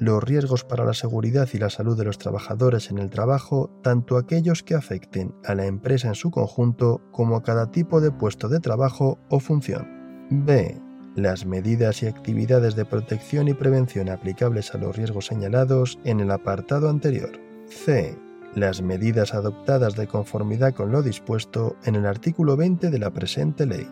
los 0.00 0.22
riesgos 0.22 0.64
para 0.64 0.84
la 0.84 0.94
seguridad 0.94 1.48
y 1.52 1.58
la 1.58 1.70
salud 1.70 1.96
de 1.96 2.04
los 2.04 2.18
trabajadores 2.18 2.90
en 2.90 2.98
el 2.98 3.10
trabajo, 3.10 3.70
tanto 3.82 4.16
aquellos 4.16 4.62
que 4.62 4.74
afecten 4.74 5.34
a 5.44 5.54
la 5.54 5.66
empresa 5.66 6.08
en 6.08 6.14
su 6.14 6.30
conjunto 6.30 7.00
como 7.10 7.36
a 7.36 7.42
cada 7.42 7.70
tipo 7.70 8.00
de 8.00 8.10
puesto 8.10 8.48
de 8.48 8.60
trabajo 8.60 9.18
o 9.28 9.40
función. 9.40 9.86
B. 10.30 10.80
Las 11.16 11.46
medidas 11.46 12.02
y 12.02 12.06
actividades 12.06 12.76
de 12.76 12.84
protección 12.84 13.48
y 13.48 13.54
prevención 13.54 14.08
aplicables 14.08 14.74
a 14.74 14.78
los 14.78 14.96
riesgos 14.96 15.26
señalados 15.26 15.98
en 16.04 16.20
el 16.20 16.30
apartado 16.30 16.88
anterior. 16.88 17.32
C. 17.66 18.16
Las 18.54 18.82
medidas 18.82 19.34
adoptadas 19.34 19.96
de 19.96 20.06
conformidad 20.06 20.74
con 20.74 20.92
lo 20.92 21.02
dispuesto 21.02 21.76
en 21.84 21.96
el 21.96 22.06
artículo 22.06 22.56
20 22.56 22.90
de 22.90 22.98
la 22.98 23.10
presente 23.10 23.66
ley. 23.66 23.88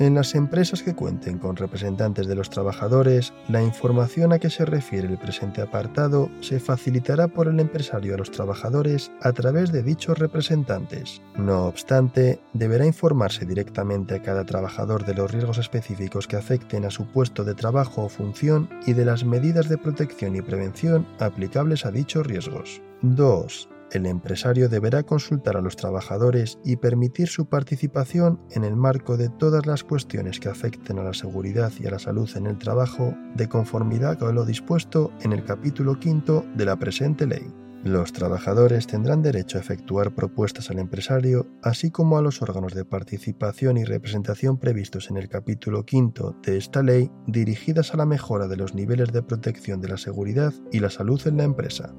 En 0.00 0.14
las 0.14 0.34
empresas 0.34 0.82
que 0.82 0.94
cuenten 0.94 1.36
con 1.36 1.56
representantes 1.56 2.26
de 2.26 2.34
los 2.34 2.48
trabajadores, 2.48 3.34
la 3.48 3.62
información 3.62 4.32
a 4.32 4.38
que 4.38 4.48
se 4.48 4.64
refiere 4.64 5.06
el 5.06 5.18
presente 5.18 5.60
apartado 5.60 6.30
se 6.40 6.58
facilitará 6.58 7.28
por 7.28 7.48
el 7.48 7.60
empresario 7.60 8.14
a 8.14 8.16
los 8.16 8.30
trabajadores 8.30 9.12
a 9.20 9.34
través 9.34 9.72
de 9.72 9.82
dichos 9.82 10.18
representantes. 10.18 11.20
No 11.36 11.66
obstante, 11.66 12.40
deberá 12.54 12.86
informarse 12.86 13.44
directamente 13.44 14.14
a 14.14 14.22
cada 14.22 14.46
trabajador 14.46 15.04
de 15.04 15.12
los 15.12 15.30
riesgos 15.30 15.58
específicos 15.58 16.26
que 16.26 16.36
afecten 16.36 16.86
a 16.86 16.90
su 16.90 17.04
puesto 17.04 17.44
de 17.44 17.54
trabajo 17.54 18.04
o 18.04 18.08
función 18.08 18.70
y 18.86 18.94
de 18.94 19.04
las 19.04 19.26
medidas 19.26 19.68
de 19.68 19.76
protección 19.76 20.34
y 20.34 20.40
prevención 20.40 21.06
aplicables 21.18 21.84
a 21.84 21.90
dichos 21.90 22.26
riesgos. 22.26 22.80
2 23.02 23.68
el 23.92 24.06
empresario 24.06 24.68
deberá 24.68 25.02
consultar 25.02 25.56
a 25.56 25.60
los 25.60 25.76
trabajadores 25.76 26.58
y 26.64 26.76
permitir 26.76 27.28
su 27.28 27.46
participación 27.46 28.40
en 28.50 28.64
el 28.64 28.76
marco 28.76 29.16
de 29.16 29.28
todas 29.28 29.66
las 29.66 29.84
cuestiones 29.84 30.40
que 30.40 30.48
afecten 30.48 30.98
a 30.98 31.04
la 31.04 31.14
seguridad 31.14 31.72
y 31.78 31.86
a 31.86 31.90
la 31.90 31.98
salud 31.98 32.30
en 32.36 32.46
el 32.46 32.58
trabajo, 32.58 33.14
de 33.34 33.48
conformidad 33.48 34.18
con 34.18 34.34
lo 34.34 34.44
dispuesto 34.44 35.12
en 35.22 35.32
el 35.32 35.44
capítulo 35.44 35.98
quinto 35.98 36.44
de 36.54 36.64
la 36.64 36.76
presente 36.76 37.26
ley. 37.26 37.52
Los 37.82 38.12
trabajadores 38.12 38.86
tendrán 38.86 39.22
derecho 39.22 39.56
a 39.56 39.62
efectuar 39.62 40.14
propuestas 40.14 40.70
al 40.70 40.78
empresario, 40.78 41.46
así 41.62 41.90
como 41.90 42.18
a 42.18 42.22
los 42.22 42.42
órganos 42.42 42.74
de 42.74 42.84
participación 42.84 43.78
y 43.78 43.84
representación 43.84 44.58
previstos 44.58 45.08
en 45.10 45.16
el 45.16 45.30
capítulo 45.30 45.86
quinto 45.86 46.36
de 46.42 46.58
esta 46.58 46.82
ley, 46.82 47.10
dirigidas 47.26 47.94
a 47.94 47.96
la 47.96 48.04
mejora 48.04 48.48
de 48.48 48.58
los 48.58 48.74
niveles 48.74 49.12
de 49.12 49.22
protección 49.22 49.80
de 49.80 49.88
la 49.88 49.96
seguridad 49.96 50.52
y 50.70 50.80
la 50.80 50.90
salud 50.90 51.26
en 51.26 51.38
la 51.38 51.44
empresa. 51.44 51.94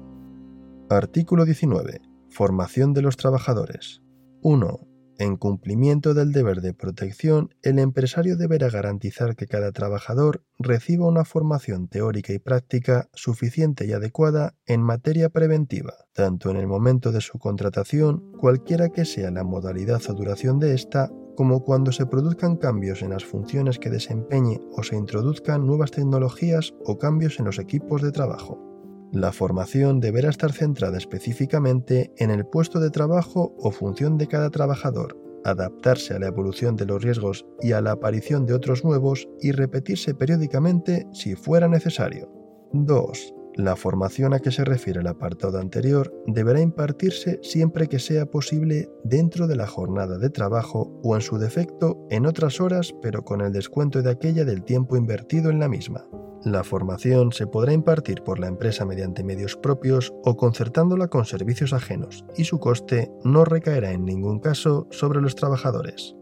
Artículo 0.96 1.46
19. 1.46 2.02
Formación 2.28 2.92
de 2.92 3.00
los 3.00 3.16
trabajadores. 3.16 4.02
1. 4.42 4.88
En 5.18 5.36
cumplimiento 5.36 6.12
del 6.12 6.32
deber 6.32 6.60
de 6.60 6.74
protección, 6.74 7.54
el 7.62 7.78
empresario 7.78 8.36
deberá 8.36 8.68
garantizar 8.68 9.34
que 9.34 9.46
cada 9.46 9.72
trabajador 9.72 10.44
reciba 10.58 11.06
una 11.06 11.24
formación 11.24 11.88
teórica 11.88 12.34
y 12.34 12.38
práctica 12.38 13.08
suficiente 13.14 13.86
y 13.86 13.92
adecuada 13.92 14.54
en 14.66 14.82
materia 14.82 15.30
preventiva, 15.30 15.94
tanto 16.12 16.50
en 16.50 16.58
el 16.58 16.66
momento 16.66 17.10
de 17.10 17.22
su 17.22 17.38
contratación, 17.38 18.32
cualquiera 18.38 18.90
que 18.90 19.06
sea 19.06 19.30
la 19.30 19.44
modalidad 19.44 20.02
o 20.10 20.12
duración 20.12 20.58
de 20.58 20.74
esta, 20.74 21.10
como 21.36 21.64
cuando 21.64 21.92
se 21.92 22.04
produzcan 22.04 22.56
cambios 22.56 23.00
en 23.00 23.10
las 23.10 23.24
funciones 23.24 23.78
que 23.78 23.88
desempeñe 23.88 24.60
o 24.72 24.82
se 24.82 24.96
introduzcan 24.96 25.66
nuevas 25.66 25.90
tecnologías 25.90 26.74
o 26.84 26.98
cambios 26.98 27.38
en 27.38 27.46
los 27.46 27.58
equipos 27.58 28.02
de 28.02 28.12
trabajo. 28.12 28.71
La 29.12 29.30
formación 29.30 30.00
deberá 30.00 30.30
estar 30.30 30.52
centrada 30.52 30.96
específicamente 30.96 32.14
en 32.16 32.30
el 32.30 32.46
puesto 32.46 32.80
de 32.80 32.88
trabajo 32.88 33.54
o 33.58 33.70
función 33.70 34.16
de 34.16 34.26
cada 34.26 34.48
trabajador, 34.48 35.18
adaptarse 35.44 36.14
a 36.14 36.18
la 36.18 36.28
evolución 36.28 36.76
de 36.76 36.86
los 36.86 37.02
riesgos 37.02 37.44
y 37.60 37.72
a 37.72 37.82
la 37.82 37.90
aparición 37.90 38.46
de 38.46 38.54
otros 38.54 38.84
nuevos 38.84 39.28
y 39.38 39.52
repetirse 39.52 40.14
periódicamente 40.14 41.06
si 41.12 41.34
fuera 41.34 41.68
necesario. 41.68 42.32
2. 42.72 43.34
La 43.56 43.76
formación 43.76 44.32
a 44.32 44.38
que 44.38 44.50
se 44.50 44.64
refiere 44.64 45.00
el 45.00 45.06
apartado 45.06 45.58
anterior 45.58 46.10
deberá 46.26 46.62
impartirse 46.62 47.38
siempre 47.42 47.88
que 47.88 47.98
sea 47.98 48.24
posible 48.24 48.88
dentro 49.04 49.46
de 49.46 49.56
la 49.56 49.66
jornada 49.66 50.16
de 50.16 50.30
trabajo 50.30 50.98
o 51.02 51.16
en 51.16 51.20
su 51.20 51.36
defecto 51.36 52.06
en 52.08 52.24
otras 52.24 52.62
horas 52.62 52.94
pero 53.02 53.26
con 53.26 53.42
el 53.42 53.52
descuento 53.52 54.00
de 54.00 54.10
aquella 54.10 54.46
del 54.46 54.64
tiempo 54.64 54.96
invertido 54.96 55.50
en 55.50 55.58
la 55.58 55.68
misma. 55.68 56.06
La 56.44 56.64
formación 56.64 57.30
se 57.30 57.46
podrá 57.46 57.72
impartir 57.72 58.22
por 58.22 58.40
la 58.40 58.48
empresa 58.48 58.84
mediante 58.84 59.22
medios 59.22 59.56
propios 59.56 60.12
o 60.24 60.36
concertándola 60.36 61.06
con 61.06 61.24
servicios 61.24 61.72
ajenos 61.72 62.24
y 62.36 62.44
su 62.44 62.58
coste 62.58 63.12
no 63.22 63.44
recaerá 63.44 63.92
en 63.92 64.04
ningún 64.04 64.40
caso 64.40 64.88
sobre 64.90 65.20
los 65.20 65.36
trabajadores. 65.36 66.16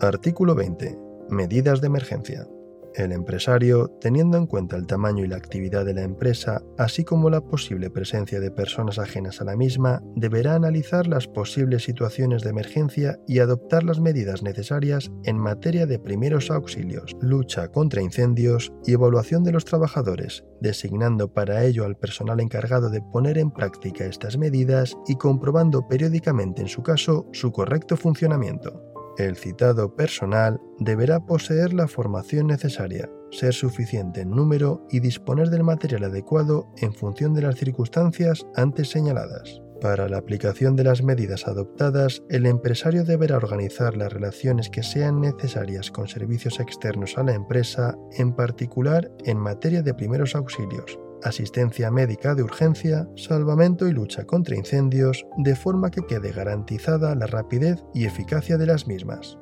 Artículo 0.00 0.54
20. 0.54 0.98
Medidas 1.28 1.82
de 1.82 1.86
emergencia. 1.86 2.48
El 2.94 3.10
empresario, 3.10 3.88
teniendo 4.00 4.38
en 4.38 4.46
cuenta 4.46 4.76
el 4.76 4.86
tamaño 4.86 5.24
y 5.24 5.28
la 5.28 5.36
actividad 5.36 5.84
de 5.84 5.94
la 5.94 6.02
empresa, 6.02 6.62
así 6.78 7.02
como 7.02 7.28
la 7.28 7.40
posible 7.40 7.90
presencia 7.90 8.38
de 8.38 8.52
personas 8.52 9.00
ajenas 9.00 9.40
a 9.40 9.44
la 9.44 9.56
misma, 9.56 10.00
deberá 10.14 10.54
analizar 10.54 11.08
las 11.08 11.26
posibles 11.26 11.82
situaciones 11.82 12.42
de 12.42 12.50
emergencia 12.50 13.18
y 13.26 13.40
adoptar 13.40 13.82
las 13.82 13.98
medidas 13.98 14.44
necesarias 14.44 15.10
en 15.24 15.38
materia 15.38 15.86
de 15.86 15.98
primeros 15.98 16.52
auxilios, 16.52 17.16
lucha 17.20 17.66
contra 17.66 18.00
incendios 18.00 18.72
y 18.86 18.92
evaluación 18.92 19.42
de 19.42 19.50
los 19.50 19.64
trabajadores, 19.64 20.44
designando 20.60 21.32
para 21.32 21.64
ello 21.64 21.84
al 21.84 21.96
personal 21.96 22.38
encargado 22.38 22.90
de 22.90 23.02
poner 23.02 23.38
en 23.38 23.50
práctica 23.50 24.04
estas 24.04 24.38
medidas 24.38 24.96
y 25.08 25.16
comprobando 25.16 25.88
periódicamente 25.88 26.62
en 26.62 26.68
su 26.68 26.84
caso 26.84 27.26
su 27.32 27.50
correcto 27.50 27.96
funcionamiento. 27.96 28.93
El 29.16 29.36
citado 29.36 29.94
personal 29.94 30.60
deberá 30.78 31.20
poseer 31.20 31.72
la 31.72 31.86
formación 31.86 32.48
necesaria, 32.48 33.08
ser 33.30 33.54
suficiente 33.54 34.22
en 34.22 34.30
número 34.30 34.86
y 34.90 35.00
disponer 35.00 35.50
del 35.50 35.62
material 35.62 36.04
adecuado 36.04 36.66
en 36.78 36.92
función 36.92 37.32
de 37.34 37.42
las 37.42 37.56
circunstancias 37.56 38.46
antes 38.56 38.90
señaladas. 38.90 39.60
Para 39.80 40.08
la 40.08 40.18
aplicación 40.18 40.76
de 40.76 40.84
las 40.84 41.02
medidas 41.02 41.46
adoptadas, 41.46 42.22
el 42.30 42.46
empresario 42.46 43.04
deberá 43.04 43.36
organizar 43.36 43.96
las 43.96 44.12
relaciones 44.12 44.70
que 44.70 44.82
sean 44.82 45.20
necesarias 45.20 45.90
con 45.90 46.08
servicios 46.08 46.58
externos 46.58 47.18
a 47.18 47.22
la 47.22 47.34
empresa, 47.34 47.96
en 48.16 48.34
particular 48.34 49.10
en 49.24 49.38
materia 49.38 49.82
de 49.82 49.94
primeros 49.94 50.34
auxilios, 50.34 50.98
asistencia 51.24 51.90
médica 51.90 52.34
de 52.34 52.42
urgencia, 52.42 53.08
salvamento 53.16 53.88
y 53.88 53.92
lucha 53.92 54.24
contra 54.24 54.56
incendios, 54.56 55.26
de 55.36 55.56
forma 55.56 55.90
que 55.90 56.06
quede 56.06 56.32
garantizada 56.32 57.14
la 57.14 57.26
rapidez 57.26 57.82
y 57.92 58.04
eficacia 58.04 58.58
de 58.58 58.66
las 58.66 58.86
mismas. 58.86 59.38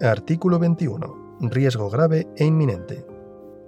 Artículo 0.00 0.58
21. 0.58 1.38
Riesgo 1.40 1.88
grave 1.88 2.28
e 2.36 2.44
inminente. 2.44 3.06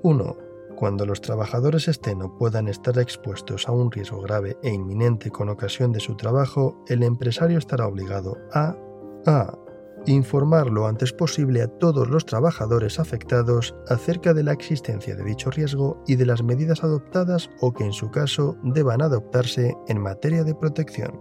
1. 0.03 0.37
Cuando 0.77 1.07
los 1.07 1.21
trabajadores 1.21 1.89
estén 1.89 2.23
o 2.23 2.37
puedan 2.37 2.69
estar 2.69 2.99
expuestos 2.99 3.69
a 3.69 3.73
un 3.73 3.91
riesgo 3.91 4.21
grave 4.21 4.57
e 4.63 4.71
inminente 4.71 5.31
con 5.31 5.49
ocasión 5.49 5.93
de 5.93 6.01
su 6.01 6.17
trabajo, 6.17 6.85
el 6.89 7.03
empresario 7.03 7.59
estará 7.59 7.87
obligado 7.87 8.37
a 8.53 8.77
a 9.27 9.59
informar 10.13 10.71
lo 10.71 10.87
antes 10.87 11.13
posible 11.13 11.63
a 11.63 11.69
todos 11.69 12.09
los 12.09 12.25
trabajadores 12.25 12.99
afectados 12.99 13.75
acerca 13.89 14.35
de 14.35 14.43
la 14.43 14.53
existencia 14.53 15.17
de 15.17 15.25
dicho 15.25 15.51
riesgo 15.51 16.03
y 16.07 16.17
de 16.17 16.27
las 16.27 16.43
medidas 16.43 16.85
adoptadas 16.85 17.51
o 17.61 17.73
que 17.73 17.85
en 17.85 17.93
su 17.93 18.11
caso 18.11 18.57
deban 18.63 19.03
adoptarse 19.03 19.75
en 19.89 20.01
materia 20.01 20.45
de 20.45 20.55
protección. 20.55 21.13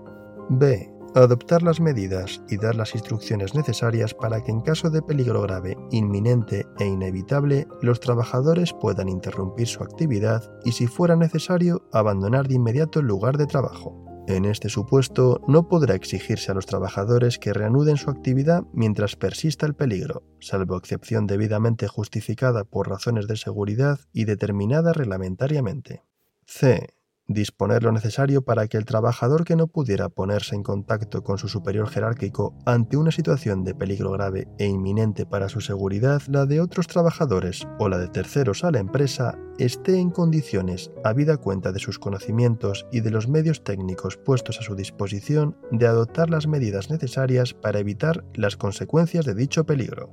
B. 0.49 0.91
Adoptar 1.15 1.63
las 1.63 1.79
medidas 1.79 2.41
y 2.49 2.57
dar 2.57 2.75
las 2.75 2.93
instrucciones 2.93 3.55
necesarias 3.55 4.13
para 4.13 4.43
que 4.43 4.51
en 4.51 4.61
caso 4.61 4.89
de 4.89 5.01
peligro 5.01 5.41
grave, 5.41 5.75
inminente 5.89 6.65
e 6.79 6.85
inevitable, 6.85 7.67
los 7.81 7.99
trabajadores 7.99 8.73
puedan 8.73 9.09
interrumpir 9.09 9.67
su 9.67 9.81
actividad 9.81 10.43
y 10.63 10.73
si 10.73 10.85
fuera 10.85 11.15
necesario 11.15 11.87
abandonar 11.91 12.47
de 12.47 12.55
inmediato 12.55 12.99
el 12.99 13.07
lugar 13.07 13.37
de 13.37 13.47
trabajo. 13.47 14.06
En 14.27 14.43
este 14.43 14.67
supuesto, 14.67 15.41
no 15.47 15.69
podrá 15.69 15.95
exigirse 15.95 16.51
a 16.51 16.53
los 16.53 16.65
trabajadores 16.65 17.39
que 17.39 17.53
reanuden 17.53 17.95
su 17.95 18.09
actividad 18.09 18.65
mientras 18.73 19.15
persista 19.15 19.65
el 19.65 19.73
peligro, 19.73 20.21
salvo 20.41 20.75
excepción 20.75 21.27
debidamente 21.27 21.87
justificada 21.87 22.65
por 22.65 22.89
razones 22.89 23.27
de 23.27 23.37
seguridad 23.37 24.01
y 24.11 24.25
determinada 24.25 24.91
reglamentariamente. 24.91 26.03
C 26.45 26.96
disponer 27.27 27.83
lo 27.83 27.91
necesario 27.91 28.41
para 28.41 28.67
que 28.67 28.77
el 28.77 28.85
trabajador 28.85 29.43
que 29.43 29.55
no 29.55 29.67
pudiera 29.67 30.09
ponerse 30.09 30.55
en 30.55 30.63
contacto 30.63 31.23
con 31.23 31.37
su 31.37 31.47
superior 31.47 31.89
jerárquico 31.89 32.55
ante 32.65 32.97
una 32.97 33.11
situación 33.11 33.63
de 33.63 33.75
peligro 33.75 34.11
grave 34.11 34.47
e 34.57 34.65
inminente 34.65 35.25
para 35.25 35.49
su 35.49 35.61
seguridad, 35.61 36.21
la 36.27 36.45
de 36.45 36.61
otros 36.61 36.87
trabajadores 36.87 37.67
o 37.79 37.89
la 37.89 37.97
de 37.97 38.07
terceros 38.07 38.63
a 38.63 38.71
la 38.71 38.79
empresa, 38.79 39.37
esté 39.59 39.97
en 39.99 40.09
condiciones, 40.09 40.91
habida 41.03 41.37
cuenta 41.37 41.71
de 41.71 41.79
sus 41.79 41.99
conocimientos 41.99 42.85
y 42.91 43.01
de 43.01 43.11
los 43.11 43.27
medios 43.27 43.63
técnicos 43.63 44.17
puestos 44.17 44.59
a 44.59 44.63
su 44.63 44.75
disposición, 44.75 45.57
de 45.71 45.87
adoptar 45.87 46.29
las 46.29 46.47
medidas 46.47 46.89
necesarias 46.89 47.53
para 47.53 47.79
evitar 47.79 48.23
las 48.35 48.55
consecuencias 48.55 49.25
de 49.25 49.35
dicho 49.35 49.65
peligro. 49.65 50.11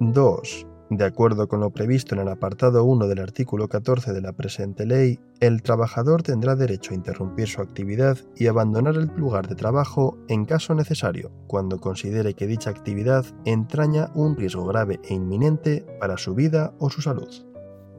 2. 0.00 0.66
De 0.90 1.04
acuerdo 1.04 1.48
con 1.48 1.60
lo 1.60 1.70
previsto 1.70 2.14
en 2.14 2.20
el 2.20 2.28
apartado 2.28 2.84
1 2.84 3.06
del 3.08 3.20
artículo 3.20 3.68
14 3.68 4.12
de 4.12 4.20
la 4.20 4.32
presente 4.32 4.84
ley, 4.84 5.18
el 5.40 5.62
trabajador 5.62 6.22
tendrá 6.22 6.56
derecho 6.56 6.92
a 6.92 6.94
interrumpir 6.94 7.48
su 7.48 7.62
actividad 7.62 8.18
y 8.36 8.46
abandonar 8.48 8.96
el 8.96 9.10
lugar 9.16 9.48
de 9.48 9.54
trabajo 9.54 10.18
en 10.28 10.44
caso 10.44 10.74
necesario, 10.74 11.32
cuando 11.46 11.80
considere 11.80 12.34
que 12.34 12.46
dicha 12.46 12.70
actividad 12.70 13.24
entraña 13.44 14.10
un 14.14 14.36
riesgo 14.36 14.66
grave 14.66 15.00
e 15.08 15.14
inminente 15.14 15.86
para 15.98 16.18
su 16.18 16.34
vida 16.34 16.74
o 16.78 16.90
su 16.90 17.00
salud. 17.00 17.32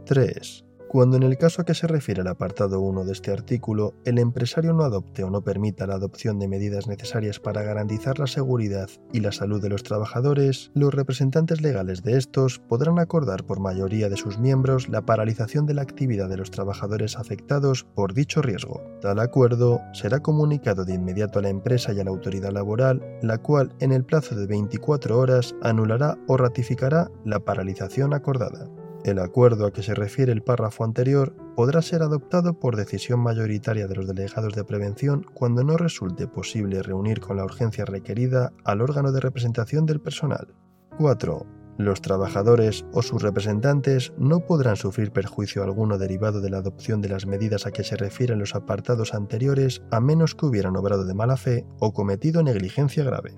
3. 0.05 0.64
Cuando 0.95 1.17
en 1.17 1.23
el 1.23 1.37
caso 1.37 1.61
a 1.61 1.65
que 1.65 1.73
se 1.73 1.87
refiere 1.87 2.21
el 2.21 2.27
apartado 2.29 2.79
1 2.79 3.03
de 3.03 3.11
este 3.11 3.33
artículo, 3.33 3.95
el 4.05 4.17
empresario 4.17 4.71
no 4.71 4.85
adopte 4.85 5.25
o 5.25 5.29
no 5.29 5.41
permita 5.41 5.85
la 5.85 5.95
adopción 5.95 6.39
de 6.39 6.47
medidas 6.47 6.87
necesarias 6.87 7.37
para 7.37 7.63
garantizar 7.63 8.17
la 8.17 8.27
seguridad 8.27 8.87
y 9.11 9.19
la 9.19 9.33
salud 9.33 9.61
de 9.61 9.67
los 9.67 9.83
trabajadores, 9.83 10.71
los 10.73 10.93
representantes 10.93 11.59
legales 11.61 12.01
de 12.01 12.17
estos 12.17 12.59
podrán 12.59 12.97
acordar 12.97 13.43
por 13.43 13.59
mayoría 13.59 14.07
de 14.07 14.15
sus 14.15 14.39
miembros 14.39 14.87
la 14.87 15.05
paralización 15.05 15.65
de 15.65 15.73
la 15.73 15.81
actividad 15.81 16.29
de 16.29 16.37
los 16.37 16.49
trabajadores 16.49 17.17
afectados 17.17 17.83
por 17.83 18.13
dicho 18.13 18.41
riesgo. 18.41 18.81
Tal 19.01 19.19
acuerdo 19.19 19.81
será 19.91 20.21
comunicado 20.21 20.85
de 20.85 20.93
inmediato 20.93 21.39
a 21.39 21.41
la 21.41 21.49
empresa 21.49 21.91
y 21.91 21.99
a 21.99 22.05
la 22.05 22.11
autoridad 22.11 22.53
laboral, 22.53 23.03
la 23.21 23.37
cual 23.39 23.75
en 23.81 23.91
el 23.91 24.05
plazo 24.05 24.33
de 24.33 24.47
24 24.47 25.19
horas 25.19 25.55
anulará 25.61 26.17
o 26.27 26.37
ratificará 26.37 27.11
la 27.25 27.41
paralización 27.41 28.13
acordada. 28.13 28.69
El 29.05 29.19
acuerdo 29.19 29.67
a 29.67 29.71
que 29.71 29.83
se 29.83 29.93
refiere 29.93 30.31
el 30.31 30.41
párrafo 30.41 30.83
anterior 30.83 31.35
podrá 31.55 31.83
ser 31.83 32.01
adoptado 32.01 32.59
por 32.59 32.75
decisión 32.75 33.19
mayoritaria 33.19 33.85
de 33.87 33.93
los 33.93 34.07
delegados 34.07 34.55
de 34.55 34.63
prevención 34.63 35.23
cuando 35.35 35.63
no 35.63 35.77
resulte 35.77 36.27
posible 36.27 36.81
reunir 36.81 37.19
con 37.19 37.37
la 37.37 37.45
urgencia 37.45 37.85
requerida 37.85 38.51
al 38.63 38.81
órgano 38.81 39.11
de 39.11 39.19
representación 39.19 39.85
del 39.85 40.01
personal. 40.01 40.55
4. 40.97 41.45
Los 41.77 42.01
trabajadores 42.01 42.83
o 42.93 43.03
sus 43.03 43.21
representantes 43.21 44.11
no 44.17 44.39
podrán 44.39 44.75
sufrir 44.75 45.11
perjuicio 45.11 45.61
alguno 45.61 45.99
derivado 45.99 46.41
de 46.41 46.49
la 46.49 46.57
adopción 46.57 46.99
de 47.01 47.09
las 47.09 47.27
medidas 47.27 47.67
a 47.67 47.71
que 47.71 47.83
se 47.83 47.97
refieren 47.97 48.39
los 48.39 48.55
apartados 48.55 49.13
anteriores 49.13 49.83
a 49.91 49.99
menos 49.99 50.33
que 50.33 50.47
hubieran 50.47 50.77
obrado 50.77 51.05
de 51.05 51.13
mala 51.13 51.37
fe 51.37 51.63
o 51.77 51.93
cometido 51.93 52.41
negligencia 52.41 53.03
grave. 53.03 53.37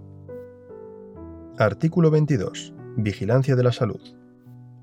Artículo 1.57 2.09
22. 2.09 2.73
Vigilancia 2.95 3.57
de 3.57 3.63
la 3.63 3.73
salud. 3.73 3.99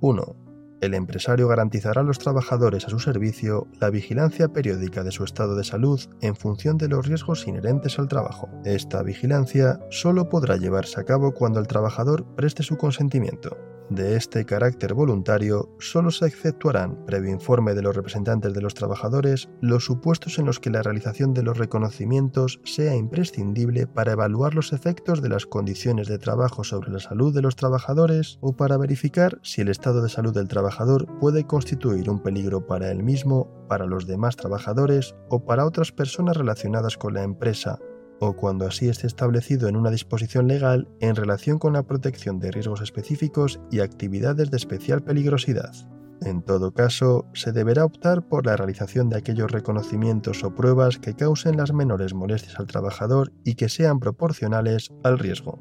1 0.02 0.43
el 0.84 0.94
empresario 0.94 1.48
garantizará 1.48 2.00
a 2.00 2.04
los 2.04 2.18
trabajadores 2.18 2.86
a 2.86 2.90
su 2.90 2.98
servicio 2.98 3.66
la 3.80 3.90
vigilancia 3.90 4.48
periódica 4.48 5.02
de 5.02 5.12
su 5.12 5.24
estado 5.24 5.56
de 5.56 5.64
salud 5.64 6.00
en 6.20 6.36
función 6.36 6.78
de 6.78 6.88
los 6.88 7.06
riesgos 7.06 7.46
inherentes 7.46 7.98
al 7.98 8.08
trabajo. 8.08 8.49
Esta 8.64 9.02
vigilancia 9.02 9.80
solo 9.90 10.28
podrá 10.28 10.56
llevarse 10.56 11.00
a 11.00 11.04
cabo 11.04 11.32
cuando 11.32 11.60
el 11.60 11.66
trabajador 11.66 12.25
preste 12.34 12.62
su 12.62 12.76
consentimiento. 12.76 13.56
De 13.90 14.16
este 14.16 14.47
carácter 14.47 14.94
voluntario, 14.94 15.68
solo 15.78 16.10
se 16.10 16.26
exceptuarán, 16.26 17.04
previo 17.04 17.30
informe 17.30 17.75
de 17.75 17.82
los 17.82 17.94
representantes 17.94 18.54
de 18.54 18.62
los 18.62 18.73
trabajadores, 18.73 19.50
los 19.60 19.84
supuestos 19.84 20.38
en 20.38 20.47
los 20.47 20.58
que 20.58 20.70
la 20.70 20.82
realización 20.82 21.34
de 21.34 21.42
los 21.42 21.58
reconocimientos 21.58 22.60
sea 22.64 22.97
imprescindible 22.97 23.86
para 23.86 24.12
evaluar 24.12 24.54
los 24.54 24.73
efectos 24.73 25.20
de 25.20 25.28
las 25.28 25.44
condiciones 25.44 26.08
de 26.08 26.18
trabajo 26.18 26.64
sobre 26.64 26.90
la 26.90 26.99
salud 26.99 27.34
de 27.34 27.42
los 27.42 27.56
trabajadores 27.56 28.38
o 28.40 28.56
para 28.56 28.78
verificar 28.78 29.38
si 29.42 29.60
el 29.60 29.68
estado 29.68 30.02
de 30.02 30.08
salud 30.08 30.32
del 30.32 30.49
trabajador 30.49 31.06
puede 31.18 31.47
constituir 31.47 32.08
un 32.08 32.23
peligro 32.23 32.66
para 32.66 32.90
él 32.90 33.02
mismo, 33.02 33.66
para 33.68 33.84
los 33.84 34.06
demás 34.06 34.36
trabajadores 34.36 35.14
o 35.28 35.44
para 35.44 35.66
otras 35.66 35.92
personas 35.92 36.38
relacionadas 36.38 36.97
con 36.97 37.12
la 37.12 37.23
empresa 37.23 37.78
o 38.20 38.34
cuando 38.34 38.66
así 38.66 38.88
esté 38.88 39.06
establecido 39.06 39.68
en 39.68 39.76
una 39.76 39.90
disposición 39.90 40.48
legal 40.48 40.88
en 41.00 41.16
relación 41.16 41.58
con 41.58 41.74
la 41.74 41.82
protección 41.82 42.38
de 42.38 42.50
riesgos 42.50 42.80
específicos 42.80 43.60
y 43.70 43.80
actividades 43.80 44.50
de 44.50 44.56
especial 44.56 45.02
peligrosidad. 45.02 45.72
En 46.22 46.42
todo 46.42 46.72
caso, 46.72 47.26
se 47.34 47.52
deberá 47.52 47.84
optar 47.84 48.26
por 48.26 48.46
la 48.46 48.56
realización 48.56 49.10
de 49.10 49.18
aquellos 49.18 49.50
reconocimientos 49.50 50.42
o 50.42 50.54
pruebas 50.54 50.98
que 50.98 51.14
causen 51.14 51.56
las 51.56 51.72
menores 51.72 52.14
molestias 52.14 52.58
al 52.58 52.66
trabajador 52.66 53.32
y 53.44 53.56
que 53.56 53.68
sean 53.68 54.00
proporcionales 54.00 54.90
al 55.02 55.18
riesgo. 55.18 55.58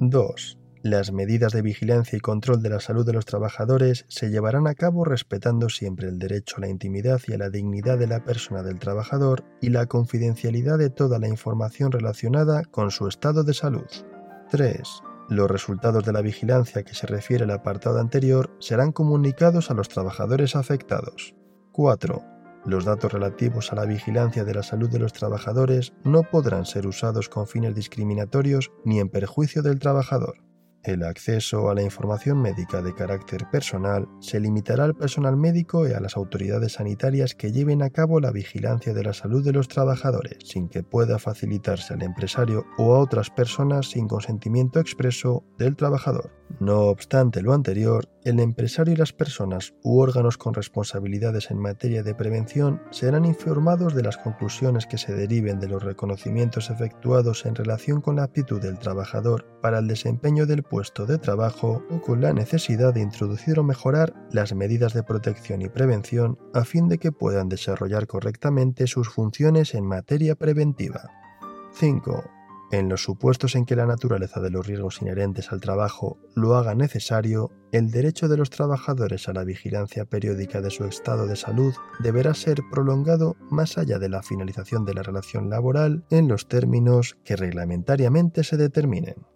2. 0.00 0.65
Las 0.88 1.10
medidas 1.10 1.52
de 1.52 1.62
vigilancia 1.62 2.16
y 2.16 2.20
control 2.20 2.62
de 2.62 2.70
la 2.70 2.78
salud 2.78 3.04
de 3.04 3.12
los 3.12 3.24
trabajadores 3.24 4.04
se 4.06 4.30
llevarán 4.30 4.68
a 4.68 4.76
cabo 4.76 5.04
respetando 5.04 5.68
siempre 5.68 6.06
el 6.06 6.20
derecho 6.20 6.58
a 6.58 6.60
la 6.60 6.68
intimidad 6.68 7.20
y 7.26 7.32
a 7.32 7.38
la 7.38 7.50
dignidad 7.50 7.98
de 7.98 8.06
la 8.06 8.22
persona 8.22 8.62
del 8.62 8.78
trabajador 8.78 9.42
y 9.60 9.70
la 9.70 9.86
confidencialidad 9.86 10.78
de 10.78 10.90
toda 10.90 11.18
la 11.18 11.26
información 11.26 11.90
relacionada 11.90 12.62
con 12.62 12.92
su 12.92 13.08
estado 13.08 13.42
de 13.42 13.52
salud. 13.52 13.88
3. 14.52 14.80
Los 15.28 15.50
resultados 15.50 16.04
de 16.04 16.12
la 16.12 16.22
vigilancia 16.22 16.84
que 16.84 16.94
se 16.94 17.08
refiere 17.08 17.42
al 17.42 17.50
apartado 17.50 17.98
anterior 17.98 18.54
serán 18.60 18.92
comunicados 18.92 19.72
a 19.72 19.74
los 19.74 19.88
trabajadores 19.88 20.54
afectados. 20.54 21.34
4. 21.72 22.22
Los 22.64 22.84
datos 22.84 23.12
relativos 23.12 23.72
a 23.72 23.74
la 23.74 23.86
vigilancia 23.86 24.44
de 24.44 24.54
la 24.54 24.62
salud 24.62 24.88
de 24.88 25.00
los 25.00 25.12
trabajadores 25.12 25.94
no 26.04 26.22
podrán 26.22 26.64
ser 26.64 26.86
usados 26.86 27.28
con 27.28 27.48
fines 27.48 27.74
discriminatorios 27.74 28.70
ni 28.84 29.00
en 29.00 29.08
perjuicio 29.08 29.62
del 29.62 29.80
trabajador. 29.80 30.46
El 30.86 31.02
acceso 31.02 31.68
a 31.68 31.74
la 31.74 31.82
información 31.82 32.40
médica 32.40 32.80
de 32.80 32.94
carácter 32.94 33.50
personal 33.50 34.06
se 34.20 34.38
limitará 34.38 34.84
al 34.84 34.94
personal 34.94 35.36
médico 35.36 35.88
y 35.88 35.92
a 35.92 35.98
las 35.98 36.16
autoridades 36.16 36.74
sanitarias 36.74 37.34
que 37.34 37.50
lleven 37.50 37.82
a 37.82 37.90
cabo 37.90 38.20
la 38.20 38.30
vigilancia 38.30 38.94
de 38.94 39.02
la 39.02 39.12
salud 39.12 39.44
de 39.44 39.50
los 39.50 39.66
trabajadores, 39.66 40.38
sin 40.44 40.68
que 40.68 40.84
pueda 40.84 41.18
facilitarse 41.18 41.92
al 41.92 42.04
empresario 42.04 42.66
o 42.78 42.94
a 42.94 43.00
otras 43.00 43.30
personas 43.30 43.90
sin 43.90 44.06
consentimiento 44.06 44.78
expreso 44.78 45.42
del 45.58 45.74
trabajador. 45.74 46.30
No 46.58 46.84
obstante 46.84 47.42
lo 47.42 47.52
anterior, 47.52 48.08
el 48.24 48.40
empresario 48.40 48.94
y 48.94 48.96
las 48.96 49.12
personas 49.12 49.74
u 49.82 50.00
órganos 50.00 50.38
con 50.38 50.54
responsabilidades 50.54 51.50
en 51.50 51.58
materia 51.58 52.02
de 52.02 52.14
prevención 52.14 52.80
serán 52.90 53.24
informados 53.24 53.94
de 53.94 54.02
las 54.02 54.16
conclusiones 54.16 54.86
que 54.86 54.96
se 54.96 55.14
deriven 55.14 55.60
de 55.60 55.68
los 55.68 55.82
reconocimientos 55.82 56.70
efectuados 56.70 57.44
en 57.44 57.54
relación 57.54 58.00
con 58.00 58.16
la 58.16 58.24
aptitud 58.24 58.60
del 58.60 58.78
trabajador 58.78 59.44
para 59.60 59.80
el 59.80 59.86
desempeño 59.86 60.46
del 60.46 60.62
puesto 60.62 61.04
de 61.04 61.18
trabajo 61.18 61.84
o 61.90 62.00
con 62.00 62.22
la 62.22 62.32
necesidad 62.32 62.94
de 62.94 63.02
introducir 63.02 63.58
o 63.58 63.62
mejorar 63.62 64.14
las 64.32 64.54
medidas 64.54 64.94
de 64.94 65.02
protección 65.02 65.60
y 65.60 65.68
prevención 65.68 66.38
a 66.54 66.64
fin 66.64 66.88
de 66.88 66.98
que 66.98 67.12
puedan 67.12 67.48
desarrollar 67.48 68.06
correctamente 68.06 68.86
sus 68.86 69.08
funciones 69.08 69.74
en 69.74 69.84
materia 69.84 70.36
preventiva. 70.36 71.10
5. 71.72 72.35
En 72.72 72.88
los 72.88 73.02
supuestos 73.02 73.54
en 73.54 73.64
que 73.64 73.76
la 73.76 73.86
naturaleza 73.86 74.40
de 74.40 74.50
los 74.50 74.66
riesgos 74.66 75.00
inherentes 75.00 75.52
al 75.52 75.60
trabajo 75.60 76.18
lo 76.34 76.56
haga 76.56 76.74
necesario, 76.74 77.52
el 77.70 77.92
derecho 77.92 78.26
de 78.26 78.36
los 78.36 78.50
trabajadores 78.50 79.28
a 79.28 79.32
la 79.32 79.44
vigilancia 79.44 80.04
periódica 80.04 80.60
de 80.60 80.70
su 80.70 80.84
estado 80.84 81.26
de 81.28 81.36
salud 81.36 81.74
deberá 82.00 82.34
ser 82.34 82.58
prolongado 82.72 83.36
más 83.50 83.78
allá 83.78 84.00
de 84.00 84.08
la 84.08 84.22
finalización 84.22 84.84
de 84.84 84.94
la 84.94 85.02
relación 85.02 85.48
laboral 85.48 86.04
en 86.10 86.26
los 86.26 86.48
términos 86.48 87.16
que 87.24 87.36
reglamentariamente 87.36 88.42
se 88.42 88.56
determinen. 88.56 89.26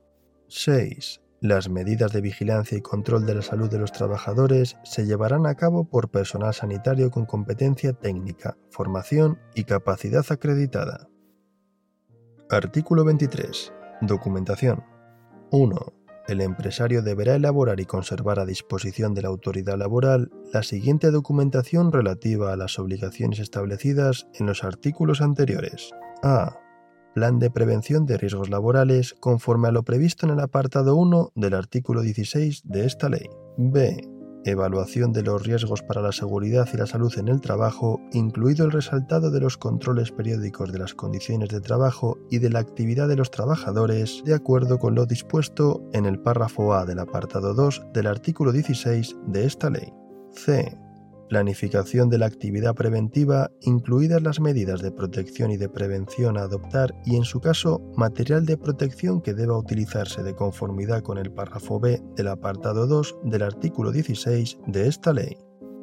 6. 0.49 1.21
Las 1.41 1.71
medidas 1.71 2.13
de 2.13 2.21
vigilancia 2.21 2.77
y 2.77 2.83
control 2.83 3.27
de 3.27 3.37
la 3.37 3.43
salud 3.43 3.71
de 3.71 3.79
los 3.79 3.93
trabajadores 3.93 4.77
se 4.83 5.07
llevarán 5.07 5.47
a 5.47 5.55
cabo 5.55 5.89
por 5.89 6.11
personal 6.11 6.53
sanitario 6.53 7.11
con 7.11 7.27
competencia 7.27 7.93
técnica, 7.93 8.57
formación 8.71 9.39
y 9.55 9.65
capacidad 9.65 10.25
acreditada. 10.29 11.10
Artículo 12.51 13.05
23. 13.05 13.73
Documentación. 14.01 14.83
1. 15.53 15.93
el 16.27 16.41
empresario 16.41 17.01
deberá 17.01 17.37
elaborar 17.37 17.79
y 17.79 17.85
conservar 17.85 18.41
a 18.41 18.45
disposición 18.45 19.15
de 19.15 19.23
la 19.23 19.29
autoridad 19.29 19.79
laboral 19.79 20.33
la 20.53 20.65
siguiente 20.65 21.13
documentación 21.13 21.93
relativa 21.93 22.53
a 22.53 22.57
las 22.57 22.81
obligaciones 22.81 23.39
establecidas 23.39 24.27
en 24.35 24.47
los 24.47 24.65
artículos 24.65 25.21
anteriores. 25.21 25.93
A. 26.25 26.57
Plan 27.15 27.39
de 27.39 27.53
prevención 27.53 28.05
de 28.05 28.19
riesgos 28.19 28.51
laborales 28.51 29.15
conforme 29.21 29.69
a 29.69 29.73
lo 29.73 29.85
previsto 29.85 30.27
en 30.27 30.33
el 30.33 30.41
apartado 30.41 30.97
1 30.97 31.31
del 31.37 31.55
artículo 31.55 32.03
16 32.03 32.63
de 32.65 32.85
esta 32.85 33.09
ley. 33.09 33.29
B 33.59 34.10
evaluación 34.45 35.13
de 35.13 35.23
los 35.23 35.43
riesgos 35.45 35.83
para 35.83 36.03
la 36.03 36.13
seguridad 36.13 36.69
y 36.73 36.77
la 36.77 36.87
salud 36.87 37.13
en 37.19 37.29
el 37.29 37.41
trabajo, 37.41 38.01
incluido 38.13 38.65
el 38.65 38.73
resaltado 38.73 39.31
de 39.31 39.41
los 39.41 39.57
controles 39.57 40.13
periódicos 40.13 40.73
de 40.73 40.79
las 40.79 40.95
condiciones 40.95 41.49
de 41.51 41.61
trabajo 41.61 42.19
y 42.31 42.39
de 42.39 42.51
la 42.51 42.61
actividad 42.61 43.09
de 43.09 43.17
los 43.17 43.31
trabajadores, 43.31 44.23
de 44.25 44.35
acuerdo 44.35 44.79
con 44.79 44.95
lo 44.95 45.07
dispuesto 45.07 45.83
en 45.93 46.07
el 46.07 46.21
párrafo 46.21 46.75
A 46.75 46.85
del 46.85 46.99
apartado 46.99 47.55
2 47.55 47.87
del 47.93 48.07
artículo 48.07 48.53
16 48.53 49.17
de 49.27 49.47
esta 49.47 49.71
ley. 49.71 49.93
C 50.33 50.90
planificación 51.31 52.11
de 52.11 52.19
la 52.19 52.27
actividad 52.27 52.75
preventiva, 52.75 53.51
incluidas 53.63 54.21
las 54.21 54.41
medidas 54.41 54.83
de 54.83 54.91
protección 54.91 55.53
y 55.53 55.57
de 55.57 55.69
prevención 55.69 56.37
a 56.37 56.43
adoptar 56.43 56.95
y, 57.07 57.17
en 57.17 57.25
su 57.25 57.41
caso, 57.41 57.81
material 57.97 58.45
de 58.45 58.59
protección 58.59 59.23
que 59.23 59.33
deba 59.33 59.57
utilizarse 59.57 60.23
de 60.23 60.35
conformidad 60.35 61.03
con 61.03 61.17
el 61.17 61.33
párrafo 61.33 61.81
B 61.81 62.03
del 62.17 62.29
apartado 62.29 62.87
2 62.87 63.19
del 63.25 63.43
artículo 63.43 63.93
16 63.93 64.59
de 64.67 64.89
esta 64.89 65.13
ley. 65.13 65.39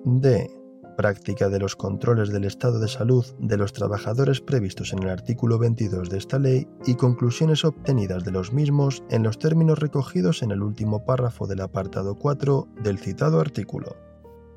D. 0.05 0.51
Práctica 0.97 1.47
de 1.47 1.59
los 1.59 1.75
controles 1.75 2.29
del 2.29 2.43
estado 2.43 2.79
de 2.79 2.87
salud 2.87 3.25
de 3.39 3.55
los 3.55 3.71
trabajadores 3.71 4.41
previstos 4.41 4.91
en 4.91 5.03
el 5.03 5.09
artículo 5.09 5.59
22 5.59 6.09
de 6.09 6.17
esta 6.17 6.39
ley 6.39 6.67
y 6.85 6.95
conclusiones 6.95 7.63
obtenidas 7.63 8.25
de 8.25 8.31
los 8.31 8.51
mismos 8.51 9.03
en 9.09 9.23
los 9.23 9.39
términos 9.39 9.79
recogidos 9.79 10.41
en 10.41 10.51
el 10.51 10.61
último 10.61 11.05
párrafo 11.05 11.47
del 11.47 11.61
apartado 11.61 12.15
4 12.15 12.67
del 12.83 12.97
citado 12.97 13.39
artículo. 13.39 13.95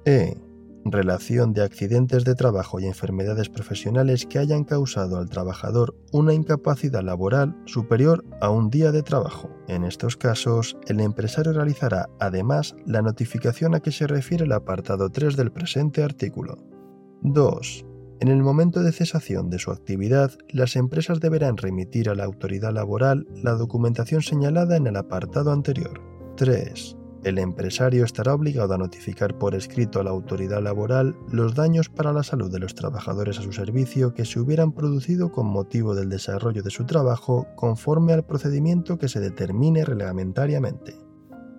E 0.07 0.50
relación 0.85 1.53
de 1.53 1.62
accidentes 1.62 2.25
de 2.25 2.35
trabajo 2.35 2.81
y 2.81 2.87
enfermedades 2.87 3.49
profesionales 3.49 4.27
que 4.27 4.38
hayan 4.38 4.64
causado 4.64 5.19
al 5.19 5.29
trabajador 5.29 5.95
una 6.12 6.35
incapacidad 6.35 7.03
laboral 7.03 7.57
superior 7.66 8.25
a 8.40 8.51
un 8.51 8.71
día 8.71 8.93
de 8.93 9.03
trabajo. 9.03 9.51
En 9.69 9.85
estos 9.85 10.16
casos, 10.16 10.77
el 10.87 11.01
empresario 11.01 11.53
realizará 11.53 12.09
además 12.19 12.75
la 12.87 13.03
notificación 13.03 13.75
a 13.75 13.81
que 13.81 13.93
se 13.93 14.07
refiere 14.07 14.45
el 14.45 14.53
apartado 14.53 15.11
3 15.11 15.37
del 15.37 15.53
presente 15.53 16.03
artículo. 16.03 16.59
2. 17.23 17.87
En 18.21 18.29
el 18.29 18.43
momento 18.43 18.83
de 18.83 18.93
cesación 18.93 19.49
de 19.49 19.59
su 19.59 19.71
actividad, 19.71 20.33
las 20.51 20.77
empresas 20.77 21.21
deberán 21.21 21.57
remitir 21.57 22.11
a 22.11 22.14
la 22.14 22.25
autoridad 22.25 22.73
laboral 22.73 23.27
la 23.43 23.53
documentación 23.53 24.23
señalada 24.23 24.77
en 24.77 24.87
el 24.87 24.97
apartado 24.97 25.53
anterior. 25.53 26.03
3 26.37 27.00
el 27.24 27.38
empresario 27.38 28.04
estará 28.04 28.35
obligado 28.35 28.74
a 28.74 28.78
notificar 28.78 29.37
por 29.37 29.54
escrito 29.54 30.00
a 30.00 30.04
la 30.04 30.11
autoridad 30.11 30.62
laboral 30.62 31.16
los 31.30 31.54
daños 31.54 31.88
para 31.88 32.12
la 32.12 32.22
salud 32.22 32.50
de 32.50 32.59
los 32.59 32.74
trabajadores 32.74 33.38
a 33.38 33.42
su 33.42 33.52
servicio 33.52 34.14
que 34.14 34.24
se 34.24 34.40
hubieran 34.40 34.72
producido 34.72 35.30
con 35.30 35.46
motivo 35.46 35.94
del 35.94 36.09
desarrollo 36.09 36.62
de 36.62 36.70
su 36.70 36.87
trabajo 36.87 37.46
conforme 37.56 38.12
al 38.12 38.24
procedimiento 38.24 38.98
que 38.98 39.09
se 39.09 39.20
determine 39.20 39.85
reglamentariamente. 39.85 40.96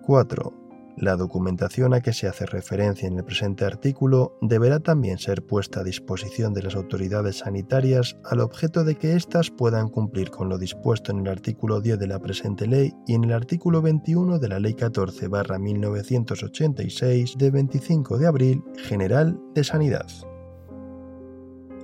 4. 0.02 0.61
La 0.96 1.16
documentación 1.16 1.92
a 1.94 2.02
que 2.02 2.12
se 2.12 2.28
hace 2.28 2.44
referencia 2.44 3.08
en 3.08 3.16
el 3.16 3.24
presente 3.24 3.64
artículo 3.64 4.36
deberá 4.42 4.80
también 4.80 5.16
ser 5.18 5.42
puesta 5.42 5.80
a 5.80 5.84
disposición 5.84 6.52
de 6.52 6.62
las 6.62 6.76
autoridades 6.76 7.38
sanitarias 7.38 8.18
al 8.24 8.40
objeto 8.40 8.84
de 8.84 8.96
que 8.96 9.16
éstas 9.16 9.50
puedan 9.50 9.88
cumplir 9.88 10.30
con 10.30 10.50
lo 10.50 10.58
dispuesto 10.58 11.10
en 11.10 11.20
el 11.20 11.28
artículo 11.28 11.80
10 11.80 11.98
de 11.98 12.06
la 12.06 12.18
presente 12.18 12.66
ley 12.66 12.92
y 13.06 13.14
en 13.14 13.24
el 13.24 13.32
artículo 13.32 13.80
21 13.80 14.38
de 14.38 14.48
la 14.48 14.60
Ley 14.60 14.74
14-1986 14.74 17.36
de 17.36 17.50
25 17.50 18.18
de 18.18 18.26
abril 18.26 18.62
General 18.76 19.40
de 19.54 19.64
Sanidad. 19.64 20.08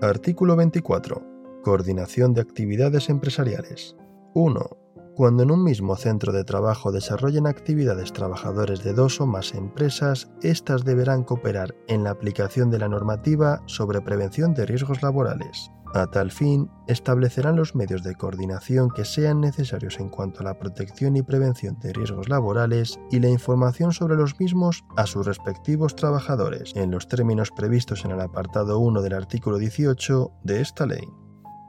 Artículo 0.03 0.55
24. 0.55 1.23
Coordinación 1.64 2.35
de 2.35 2.42
actividades 2.42 3.09
empresariales. 3.09 3.97
1 4.35 4.88
cuando 5.18 5.42
en 5.42 5.50
un 5.50 5.64
mismo 5.64 5.96
centro 5.96 6.31
de 6.31 6.44
trabajo 6.44 6.92
desarrollen 6.92 7.48
actividades 7.48 8.12
trabajadores 8.12 8.85
de 8.85 8.92
dos 8.92 9.20
o 9.20 9.26
más 9.26 9.52
empresas, 9.52 10.31
éstas 10.42 10.85
deberán 10.85 11.24
cooperar 11.24 11.74
en 11.88 12.04
la 12.04 12.11
aplicación 12.11 12.70
de 12.70 12.78
la 12.78 12.88
normativa 12.88 13.61
sobre 13.66 14.00
prevención 14.00 14.54
de 14.54 14.64
riesgos 14.64 15.02
laborales. 15.02 15.72
A 15.92 16.07
tal 16.07 16.31
fin, 16.31 16.70
establecerán 16.87 17.57
los 17.57 17.74
medios 17.74 18.04
de 18.04 18.14
coordinación 18.14 18.90
que 18.90 19.04
sean 19.04 19.40
necesarios 19.40 19.98
en 19.98 20.09
cuanto 20.09 20.42
a 20.42 20.44
la 20.44 20.57
protección 20.57 21.16
y 21.16 21.22
prevención 21.22 21.81
de 21.81 21.92
riesgos 21.92 22.28
laborales 22.28 23.00
y 23.11 23.18
la 23.18 23.28
información 23.28 23.92
sobre 23.92 24.14
los 24.14 24.38
mismos 24.38 24.85
a 24.96 25.07
sus 25.07 25.26
respectivos 25.26 25.96
trabajadores, 25.96 26.72
en 26.76 26.92
los 26.92 27.09
términos 27.09 27.50
previstos 27.50 28.04
en 28.04 28.12
el 28.12 28.20
apartado 28.20 28.78
1 28.78 29.02
del 29.02 29.14
artículo 29.14 29.59
18 29.59 30.31
de 30.44 30.61
esta 30.61 30.87
ley. 30.87 31.09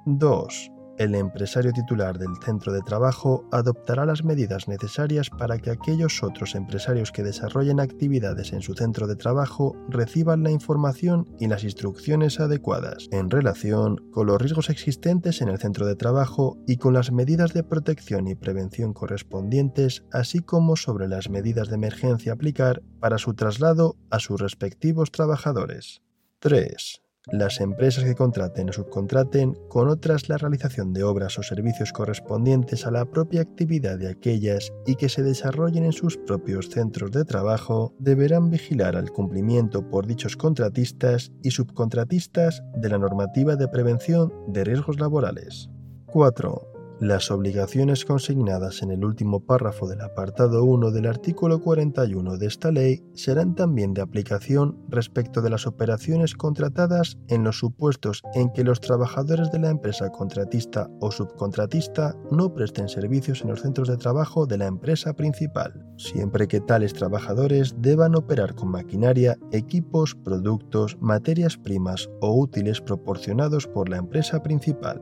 2 0.05 0.71
el 0.99 1.15
empresario 1.15 1.71
titular 1.71 2.19
del 2.19 2.35
centro 2.43 2.73
de 2.73 2.81
trabajo 2.81 3.47
adoptará 3.51 4.05
las 4.05 4.25
medidas 4.25 4.67
necesarias 4.67 5.29
para 5.29 5.57
que 5.57 5.71
aquellos 5.71 6.21
otros 6.21 6.55
empresarios 6.55 7.13
que 7.13 7.23
desarrollen 7.23 7.79
actividades 7.79 8.51
en 8.51 8.61
su 8.61 8.73
centro 8.73 9.07
de 9.07 9.15
trabajo 9.15 9.77
reciban 9.87 10.43
la 10.43 10.51
información 10.51 11.25
y 11.39 11.47
las 11.47 11.63
instrucciones 11.63 12.41
adecuadas 12.41 13.07
en 13.11 13.29
relación 13.29 13.95
con 14.11 14.27
los 14.27 14.41
riesgos 14.41 14.69
existentes 14.69 15.41
en 15.41 15.47
el 15.47 15.57
centro 15.57 15.85
de 15.85 15.95
trabajo 15.95 16.57
y 16.67 16.75
con 16.75 16.93
las 16.93 17.13
medidas 17.13 17.53
de 17.53 17.63
protección 17.63 18.27
y 18.27 18.35
prevención 18.35 18.93
correspondientes, 18.93 20.03
así 20.11 20.39
como 20.41 20.75
sobre 20.75 21.07
las 21.07 21.29
medidas 21.29 21.69
de 21.69 21.75
emergencia 21.75 22.33
a 22.33 22.35
aplicar 22.35 22.81
para 22.99 23.17
su 23.17 23.33
traslado 23.35 23.95
a 24.09 24.19
sus 24.19 24.41
respectivos 24.41 25.11
trabajadores. 25.11 26.01
3 26.39 27.08
las 27.31 27.59
empresas 27.61 28.03
que 28.03 28.15
contraten 28.15 28.69
o 28.69 28.73
subcontraten 28.73 29.57
con 29.67 29.89
otras 29.89 30.29
la 30.29 30.37
realización 30.37 30.93
de 30.93 31.03
obras 31.03 31.37
o 31.39 31.43
servicios 31.43 31.91
correspondientes 31.91 32.85
a 32.85 32.91
la 32.91 33.05
propia 33.05 33.41
actividad 33.41 33.97
de 33.97 34.09
aquellas 34.09 34.71
y 34.85 34.95
que 34.95 35.09
se 35.09 35.23
desarrollen 35.23 35.85
en 35.85 35.93
sus 35.93 36.17
propios 36.17 36.69
centros 36.69 37.11
de 37.11 37.25
trabajo 37.25 37.93
deberán 37.99 38.49
vigilar 38.49 38.95
al 38.95 39.11
cumplimiento 39.11 39.89
por 39.89 40.07
dichos 40.07 40.37
contratistas 40.37 41.31
y 41.43 41.51
subcontratistas 41.51 42.63
de 42.75 42.89
la 42.89 42.97
normativa 42.97 43.55
de 43.55 43.67
prevención 43.67 44.33
de 44.47 44.63
riesgos 44.63 44.99
laborales. 44.99 45.69
4. 46.07 46.68
Las 46.99 47.31
obligaciones 47.31 48.03
consignadas 48.03 48.81
en 48.81 48.91
el 48.91 49.05
último 49.05 49.39
párrafo 49.39 49.87
del 49.87 50.01
apartado 50.01 50.65
1 50.65 50.91
del 50.91 51.05
artículo 51.05 51.61
41 51.61 52.35
de 52.35 52.45
esta 52.45 52.73
ley 52.73 53.01
serán 53.13 53.55
también 53.55 53.93
de 53.93 54.01
aplicación 54.01 54.77
respecto 54.89 55.41
de 55.41 55.49
las 55.49 55.65
operaciones 55.65 56.35
contratadas 56.35 57.17
en 57.29 57.45
los 57.45 57.57
supuestos 57.57 58.21
en 58.33 58.51
que 58.51 58.65
los 58.65 58.81
trabajadores 58.81 59.49
de 59.49 59.59
la 59.59 59.69
empresa 59.69 60.09
contratista 60.11 60.89
o 60.99 61.09
subcontratista 61.09 62.17
no 62.31 62.53
presten 62.53 62.89
servicios 62.89 63.43
en 63.43 63.51
los 63.51 63.61
centros 63.61 63.87
de 63.87 63.95
trabajo 63.95 64.45
de 64.45 64.57
la 64.57 64.67
empresa 64.67 65.13
principal, 65.13 65.81
siempre 65.95 66.49
que 66.49 66.59
tales 66.59 66.91
trabajadores 66.91 67.75
deban 67.79 68.13
operar 68.13 68.55
con 68.55 68.71
maquinaria, 68.71 69.37
equipos, 69.53 70.15
productos, 70.15 70.97
materias 70.99 71.55
primas 71.55 72.09
o 72.19 72.37
útiles 72.37 72.81
proporcionados 72.81 73.67
por 73.67 73.87
la 73.87 73.95
empresa 73.95 74.43
principal. 74.43 75.01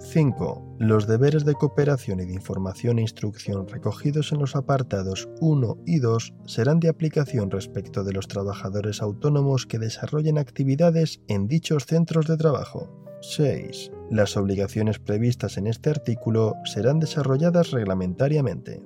5. 0.00 0.76
Los 0.78 1.08
deberes 1.08 1.44
de 1.44 1.54
cooperación 1.54 2.20
y 2.20 2.26
de 2.26 2.32
información 2.32 2.98
e 2.98 3.02
instrucción 3.02 3.66
recogidos 3.66 4.30
en 4.30 4.38
los 4.38 4.54
apartados 4.54 5.28
1 5.40 5.78
y 5.86 5.98
2 5.98 6.34
serán 6.46 6.78
de 6.78 6.88
aplicación 6.88 7.50
respecto 7.50 8.04
de 8.04 8.12
los 8.12 8.28
trabajadores 8.28 9.02
autónomos 9.02 9.66
que 9.66 9.80
desarrollen 9.80 10.38
actividades 10.38 11.20
en 11.26 11.48
dichos 11.48 11.84
centros 11.86 12.26
de 12.28 12.36
trabajo. 12.36 12.88
6. 13.22 13.90
Las 14.10 14.36
obligaciones 14.36 15.00
previstas 15.00 15.58
en 15.58 15.66
este 15.66 15.90
artículo 15.90 16.54
serán 16.64 17.00
desarrolladas 17.00 17.72
reglamentariamente. 17.72 18.80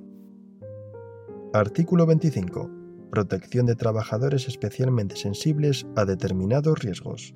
Artículo 1.53 2.07
25. 2.07 2.71
Protección 3.11 3.67
de 3.67 3.75
trabajadores 3.75 4.47
especialmente 4.47 5.15
sensibles 5.15 5.85
a 5.95 6.05
determinados 6.05 6.79
riesgos. 6.79 7.35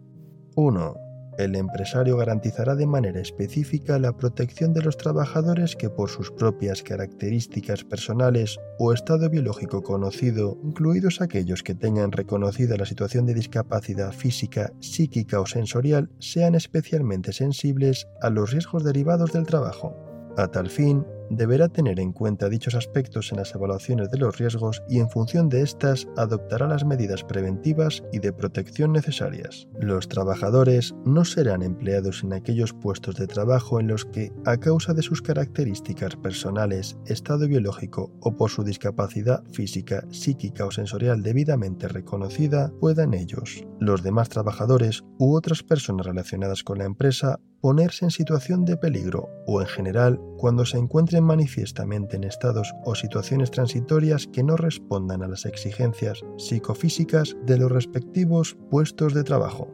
1 0.55 1.06
el 1.37 1.55
empresario 1.55 2.17
garantizará 2.17 2.75
de 2.75 2.87
manera 2.87 3.19
específica 3.19 3.99
la 3.99 4.15
protección 4.17 4.73
de 4.73 4.81
los 4.81 4.97
trabajadores 4.97 5.75
que 5.75 5.89
por 5.89 6.09
sus 6.09 6.31
propias 6.31 6.83
características 6.83 7.83
personales 7.83 8.59
o 8.79 8.93
estado 8.93 9.29
biológico 9.29 9.83
conocido, 9.83 10.57
incluidos 10.63 11.21
aquellos 11.21 11.63
que 11.63 11.75
tengan 11.75 12.11
reconocida 12.11 12.77
la 12.77 12.85
situación 12.85 13.25
de 13.25 13.33
discapacidad 13.33 14.11
física, 14.11 14.73
psíquica 14.79 15.39
o 15.39 15.45
sensorial, 15.45 16.09
sean 16.19 16.55
especialmente 16.55 17.33
sensibles 17.33 18.07
a 18.21 18.29
los 18.29 18.51
riesgos 18.51 18.83
derivados 18.83 19.31
del 19.31 19.45
trabajo. 19.45 19.95
A 20.37 20.47
tal 20.47 20.69
fin, 20.69 21.05
deberá 21.29 21.69
tener 21.69 21.99
en 21.99 22.11
cuenta 22.11 22.49
dichos 22.49 22.75
aspectos 22.75 23.31
en 23.31 23.37
las 23.37 23.53
evaluaciones 23.53 24.09
de 24.11 24.17
los 24.17 24.37
riesgos 24.37 24.83
y 24.87 24.99
en 24.99 25.09
función 25.09 25.49
de 25.49 25.61
estas 25.61 26.07
adoptará 26.17 26.67
las 26.67 26.85
medidas 26.85 27.23
preventivas 27.23 28.03
y 28.11 28.19
de 28.19 28.33
protección 28.33 28.93
necesarias. 28.93 29.67
Los 29.79 30.07
trabajadores 30.07 30.95
no 31.05 31.25
serán 31.25 31.61
empleados 31.63 32.23
en 32.23 32.33
aquellos 32.33 32.73
puestos 32.73 33.15
de 33.15 33.27
trabajo 33.27 33.79
en 33.79 33.87
los 33.87 34.05
que, 34.05 34.31
a 34.45 34.57
causa 34.57 34.93
de 34.93 35.01
sus 35.01 35.21
características 35.21 36.15
personales, 36.15 36.97
estado 37.05 37.47
biológico 37.47 38.11
o 38.21 38.35
por 38.35 38.49
su 38.49 38.63
discapacidad 38.63 39.43
física, 39.51 40.05
psíquica 40.11 40.65
o 40.65 40.71
sensorial 40.71 41.21
debidamente 41.23 41.87
reconocida, 41.87 42.71
puedan 42.79 43.13
ellos, 43.13 43.65
los 43.79 44.03
demás 44.03 44.29
trabajadores 44.29 45.03
u 45.17 45.35
otras 45.35 45.63
personas 45.63 46.05
relacionadas 46.05 46.63
con 46.63 46.79
la 46.79 46.85
empresa 46.85 47.39
ponerse 47.61 48.05
en 48.05 48.11
situación 48.11 48.65
de 48.65 48.77
peligro 48.77 49.29
o 49.45 49.61
en 49.61 49.67
general 49.67 50.19
cuando 50.37 50.65
se 50.65 50.77
encuentren 50.77 51.23
manifiestamente 51.23 52.15
en 52.15 52.23
estados 52.23 52.73
o 52.85 52.95
situaciones 52.95 53.51
transitorias 53.51 54.27
que 54.27 54.43
no 54.43 54.57
respondan 54.57 55.23
a 55.23 55.27
las 55.27 55.45
exigencias 55.45 56.21
psicofísicas 56.37 57.35
de 57.45 57.57
los 57.57 57.71
respectivos 57.71 58.57
puestos 58.69 59.13
de 59.13 59.23
trabajo. 59.23 59.69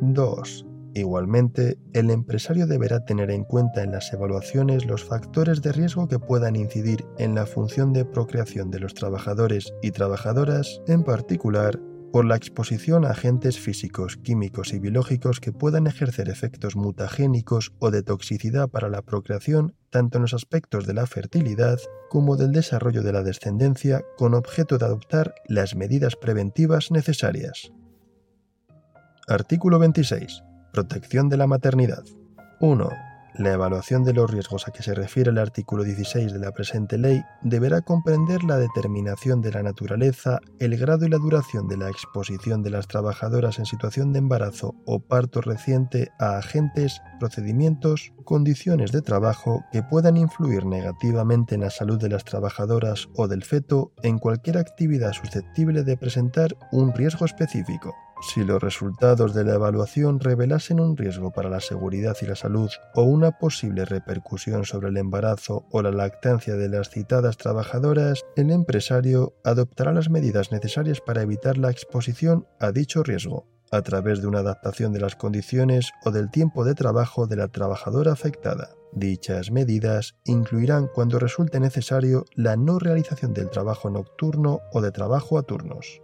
2. 0.00 0.66
Igualmente, 0.96 1.76
el 1.92 2.10
empresario 2.10 2.68
deberá 2.68 3.04
tener 3.04 3.30
en 3.32 3.42
cuenta 3.42 3.82
en 3.82 3.90
las 3.90 4.12
evaluaciones 4.12 4.86
los 4.86 5.04
factores 5.04 5.60
de 5.60 5.72
riesgo 5.72 6.06
que 6.06 6.20
puedan 6.20 6.54
incidir 6.54 7.04
en 7.18 7.34
la 7.34 7.46
función 7.46 7.92
de 7.92 8.04
procreación 8.04 8.70
de 8.70 8.78
los 8.78 8.94
trabajadores 8.94 9.74
y 9.82 9.90
trabajadoras, 9.90 10.80
en 10.86 11.02
particular 11.02 11.80
por 12.14 12.26
la 12.26 12.36
exposición 12.36 13.04
a 13.04 13.10
agentes 13.10 13.58
físicos, 13.58 14.16
químicos 14.16 14.72
y 14.72 14.78
biológicos 14.78 15.40
que 15.40 15.50
puedan 15.50 15.88
ejercer 15.88 16.28
efectos 16.28 16.76
mutagénicos 16.76 17.72
o 17.80 17.90
de 17.90 18.04
toxicidad 18.04 18.68
para 18.68 18.88
la 18.88 19.02
procreación, 19.02 19.74
tanto 19.90 20.18
en 20.18 20.22
los 20.22 20.32
aspectos 20.32 20.86
de 20.86 20.94
la 20.94 21.08
fertilidad 21.08 21.80
como 22.10 22.36
del 22.36 22.52
desarrollo 22.52 23.02
de 23.02 23.12
la 23.12 23.24
descendencia, 23.24 24.04
con 24.16 24.34
objeto 24.34 24.78
de 24.78 24.84
adoptar 24.84 25.34
las 25.48 25.74
medidas 25.74 26.14
preventivas 26.14 26.92
necesarias. 26.92 27.72
Artículo 29.26 29.80
26. 29.80 30.44
Protección 30.72 31.28
de 31.28 31.36
la 31.36 31.48
maternidad. 31.48 32.04
1. 32.60 32.90
La 33.36 33.52
evaluación 33.52 34.04
de 34.04 34.12
los 34.12 34.30
riesgos 34.30 34.68
a 34.68 34.70
que 34.70 34.84
se 34.84 34.94
refiere 34.94 35.30
el 35.30 35.38
artículo 35.38 35.82
16 35.82 36.32
de 36.32 36.38
la 36.38 36.52
presente 36.52 36.98
ley 36.98 37.24
deberá 37.42 37.80
comprender 37.80 38.44
la 38.44 38.58
determinación 38.58 39.40
de 39.40 39.50
la 39.50 39.64
naturaleza, 39.64 40.38
el 40.60 40.76
grado 40.76 41.04
y 41.04 41.08
la 41.08 41.18
duración 41.18 41.66
de 41.66 41.76
la 41.76 41.88
exposición 41.88 42.62
de 42.62 42.70
las 42.70 42.86
trabajadoras 42.86 43.58
en 43.58 43.66
situación 43.66 44.12
de 44.12 44.20
embarazo 44.20 44.76
o 44.86 45.00
parto 45.00 45.40
reciente 45.40 46.12
a 46.20 46.38
agentes, 46.38 47.02
procedimientos, 47.18 48.12
condiciones 48.22 48.92
de 48.92 49.02
trabajo 49.02 49.64
que 49.72 49.82
puedan 49.82 50.16
influir 50.16 50.64
negativamente 50.64 51.56
en 51.56 51.62
la 51.62 51.70
salud 51.70 51.98
de 51.98 52.10
las 52.10 52.24
trabajadoras 52.24 53.08
o 53.16 53.26
del 53.26 53.42
feto 53.42 53.90
en 54.04 54.20
cualquier 54.20 54.58
actividad 54.58 55.12
susceptible 55.12 55.82
de 55.82 55.96
presentar 55.96 56.56
un 56.70 56.94
riesgo 56.94 57.24
específico. 57.24 57.96
Si 58.26 58.42
los 58.42 58.60
resultados 58.62 59.34
de 59.34 59.44
la 59.44 59.54
evaluación 59.54 60.18
revelasen 60.18 60.80
un 60.80 60.96
riesgo 60.96 61.30
para 61.30 61.50
la 61.50 61.60
seguridad 61.60 62.16
y 62.22 62.26
la 62.26 62.34
salud 62.34 62.70
o 62.94 63.02
una 63.02 63.32
posible 63.32 63.84
repercusión 63.84 64.64
sobre 64.64 64.88
el 64.88 64.96
embarazo 64.96 65.66
o 65.70 65.82
la 65.82 65.90
lactancia 65.90 66.54
de 66.54 66.70
las 66.70 66.88
citadas 66.88 67.36
trabajadoras, 67.36 68.22
el 68.34 68.50
empresario 68.50 69.34
adoptará 69.44 69.92
las 69.92 70.08
medidas 70.08 70.52
necesarias 70.52 71.02
para 71.02 71.20
evitar 71.20 71.58
la 71.58 71.70
exposición 71.70 72.46
a 72.58 72.72
dicho 72.72 73.02
riesgo, 73.02 73.46
a 73.70 73.82
través 73.82 74.22
de 74.22 74.26
una 74.26 74.38
adaptación 74.38 74.94
de 74.94 75.00
las 75.00 75.16
condiciones 75.16 75.92
o 76.04 76.10
del 76.10 76.30
tiempo 76.30 76.64
de 76.64 76.74
trabajo 76.74 77.26
de 77.26 77.36
la 77.36 77.48
trabajadora 77.48 78.12
afectada. 78.12 78.70
Dichas 78.92 79.50
medidas 79.50 80.14
incluirán 80.24 80.88
cuando 80.92 81.18
resulte 81.18 81.60
necesario 81.60 82.24
la 82.34 82.56
no 82.56 82.78
realización 82.78 83.34
del 83.34 83.50
trabajo 83.50 83.90
nocturno 83.90 84.60
o 84.72 84.80
de 84.80 84.92
trabajo 84.92 85.36
a 85.36 85.42
turnos. 85.42 86.00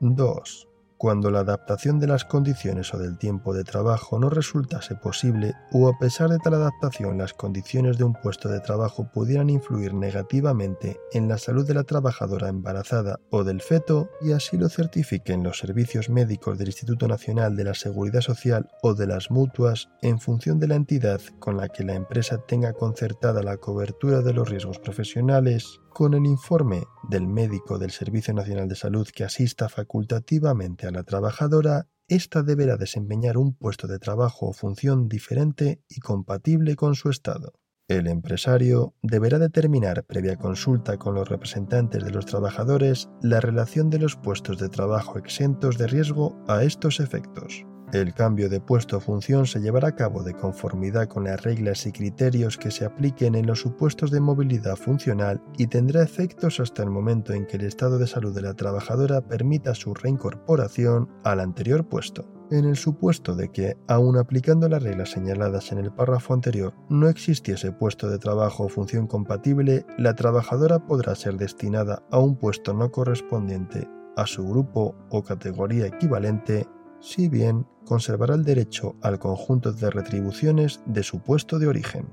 2 0.00 0.69
cuando 1.00 1.30
la 1.30 1.40
adaptación 1.40 1.98
de 1.98 2.06
las 2.06 2.26
condiciones 2.26 2.92
o 2.92 2.98
del 2.98 3.16
tiempo 3.16 3.54
de 3.54 3.64
trabajo 3.64 4.18
no 4.18 4.28
resultase 4.28 4.94
posible 4.96 5.54
o 5.72 5.88
a 5.88 5.98
pesar 5.98 6.28
de 6.28 6.36
tal 6.36 6.52
adaptación 6.52 7.16
las 7.16 7.32
condiciones 7.32 7.96
de 7.96 8.04
un 8.04 8.12
puesto 8.12 8.50
de 8.50 8.60
trabajo 8.60 9.10
pudieran 9.10 9.48
influir 9.48 9.94
negativamente 9.94 11.00
en 11.14 11.26
la 11.26 11.38
salud 11.38 11.66
de 11.66 11.72
la 11.72 11.84
trabajadora 11.84 12.50
embarazada 12.50 13.18
o 13.30 13.44
del 13.44 13.62
feto 13.62 14.10
y 14.20 14.32
así 14.32 14.58
lo 14.58 14.68
certifiquen 14.68 15.42
los 15.42 15.56
servicios 15.56 16.10
médicos 16.10 16.58
del 16.58 16.68
Instituto 16.68 17.08
Nacional 17.08 17.56
de 17.56 17.64
la 17.64 17.72
Seguridad 17.72 18.20
Social 18.20 18.68
o 18.82 18.92
de 18.92 19.06
las 19.06 19.30
mutuas 19.30 19.88
en 20.02 20.20
función 20.20 20.58
de 20.58 20.68
la 20.68 20.74
entidad 20.74 21.22
con 21.38 21.56
la 21.56 21.70
que 21.70 21.82
la 21.82 21.94
empresa 21.94 22.44
tenga 22.46 22.74
concertada 22.74 23.42
la 23.42 23.56
cobertura 23.56 24.20
de 24.20 24.34
los 24.34 24.50
riesgos 24.50 24.78
profesionales, 24.78 25.80
con 25.90 26.14
el 26.14 26.26
informe 26.26 26.84
del 27.08 27.26
médico 27.26 27.78
del 27.78 27.90
Servicio 27.90 28.32
Nacional 28.32 28.68
de 28.68 28.74
Salud 28.74 29.06
que 29.14 29.24
asista 29.24 29.68
facultativamente 29.68 30.86
a 30.86 30.90
la 30.90 31.02
trabajadora, 31.02 31.88
ésta 32.08 32.42
deberá 32.42 32.76
desempeñar 32.76 33.36
un 33.36 33.54
puesto 33.54 33.86
de 33.86 33.98
trabajo 33.98 34.48
o 34.48 34.52
función 34.52 35.08
diferente 35.08 35.82
y 35.88 36.00
compatible 36.00 36.76
con 36.76 36.94
su 36.94 37.10
estado. 37.10 37.52
El 37.88 38.06
empresario 38.06 38.94
deberá 39.02 39.38
determinar, 39.38 40.04
previa 40.04 40.36
consulta 40.36 40.96
con 40.96 41.14
los 41.14 41.28
representantes 41.28 42.04
de 42.04 42.10
los 42.12 42.24
trabajadores, 42.24 43.08
la 43.20 43.40
relación 43.40 43.90
de 43.90 43.98
los 43.98 44.16
puestos 44.16 44.58
de 44.58 44.68
trabajo 44.68 45.18
exentos 45.18 45.76
de 45.76 45.88
riesgo 45.88 46.40
a 46.46 46.62
estos 46.62 47.00
efectos. 47.00 47.66
El 47.92 48.14
cambio 48.14 48.48
de 48.48 48.60
puesto 48.60 48.98
o 48.98 49.00
función 49.00 49.46
se 49.46 49.58
llevará 49.58 49.88
a 49.88 49.96
cabo 49.96 50.22
de 50.22 50.32
conformidad 50.32 51.08
con 51.08 51.24
las 51.24 51.42
reglas 51.42 51.86
y 51.86 51.92
criterios 51.92 52.56
que 52.56 52.70
se 52.70 52.84
apliquen 52.84 53.34
en 53.34 53.46
los 53.46 53.60
supuestos 53.60 54.12
de 54.12 54.20
movilidad 54.20 54.76
funcional 54.76 55.42
y 55.58 55.66
tendrá 55.66 56.04
efectos 56.04 56.60
hasta 56.60 56.84
el 56.84 56.90
momento 56.90 57.32
en 57.32 57.46
que 57.46 57.56
el 57.56 57.64
estado 57.64 57.98
de 57.98 58.06
salud 58.06 58.32
de 58.32 58.42
la 58.42 58.54
trabajadora 58.54 59.20
permita 59.22 59.74
su 59.74 59.92
reincorporación 59.92 61.08
al 61.24 61.40
anterior 61.40 61.88
puesto. 61.88 62.28
En 62.52 62.64
el 62.64 62.76
supuesto 62.76 63.34
de 63.34 63.48
que, 63.48 63.76
aun 63.88 64.16
aplicando 64.16 64.68
las 64.68 64.84
reglas 64.84 65.10
señaladas 65.10 65.72
en 65.72 65.78
el 65.78 65.92
párrafo 65.92 66.32
anterior, 66.32 66.74
no 66.88 67.08
existiese 67.08 67.72
puesto 67.72 68.08
de 68.08 68.18
trabajo 68.18 68.64
o 68.64 68.68
función 68.68 69.08
compatible, 69.08 69.84
la 69.98 70.14
trabajadora 70.14 70.86
podrá 70.86 71.16
ser 71.16 71.36
destinada 71.38 72.04
a 72.12 72.20
un 72.20 72.36
puesto 72.36 72.72
no 72.72 72.92
correspondiente 72.92 73.88
a 74.16 74.26
su 74.26 74.46
grupo 74.46 74.94
o 75.10 75.24
categoría 75.24 75.86
equivalente 75.86 76.68
si 77.00 77.28
bien 77.28 77.66
conservará 77.90 78.36
el 78.36 78.44
derecho 78.44 78.94
al 79.02 79.18
conjunto 79.18 79.72
de 79.72 79.90
retribuciones 79.90 80.80
de 80.86 81.02
su 81.02 81.18
puesto 81.18 81.58
de 81.58 81.66
origen. 81.66 82.06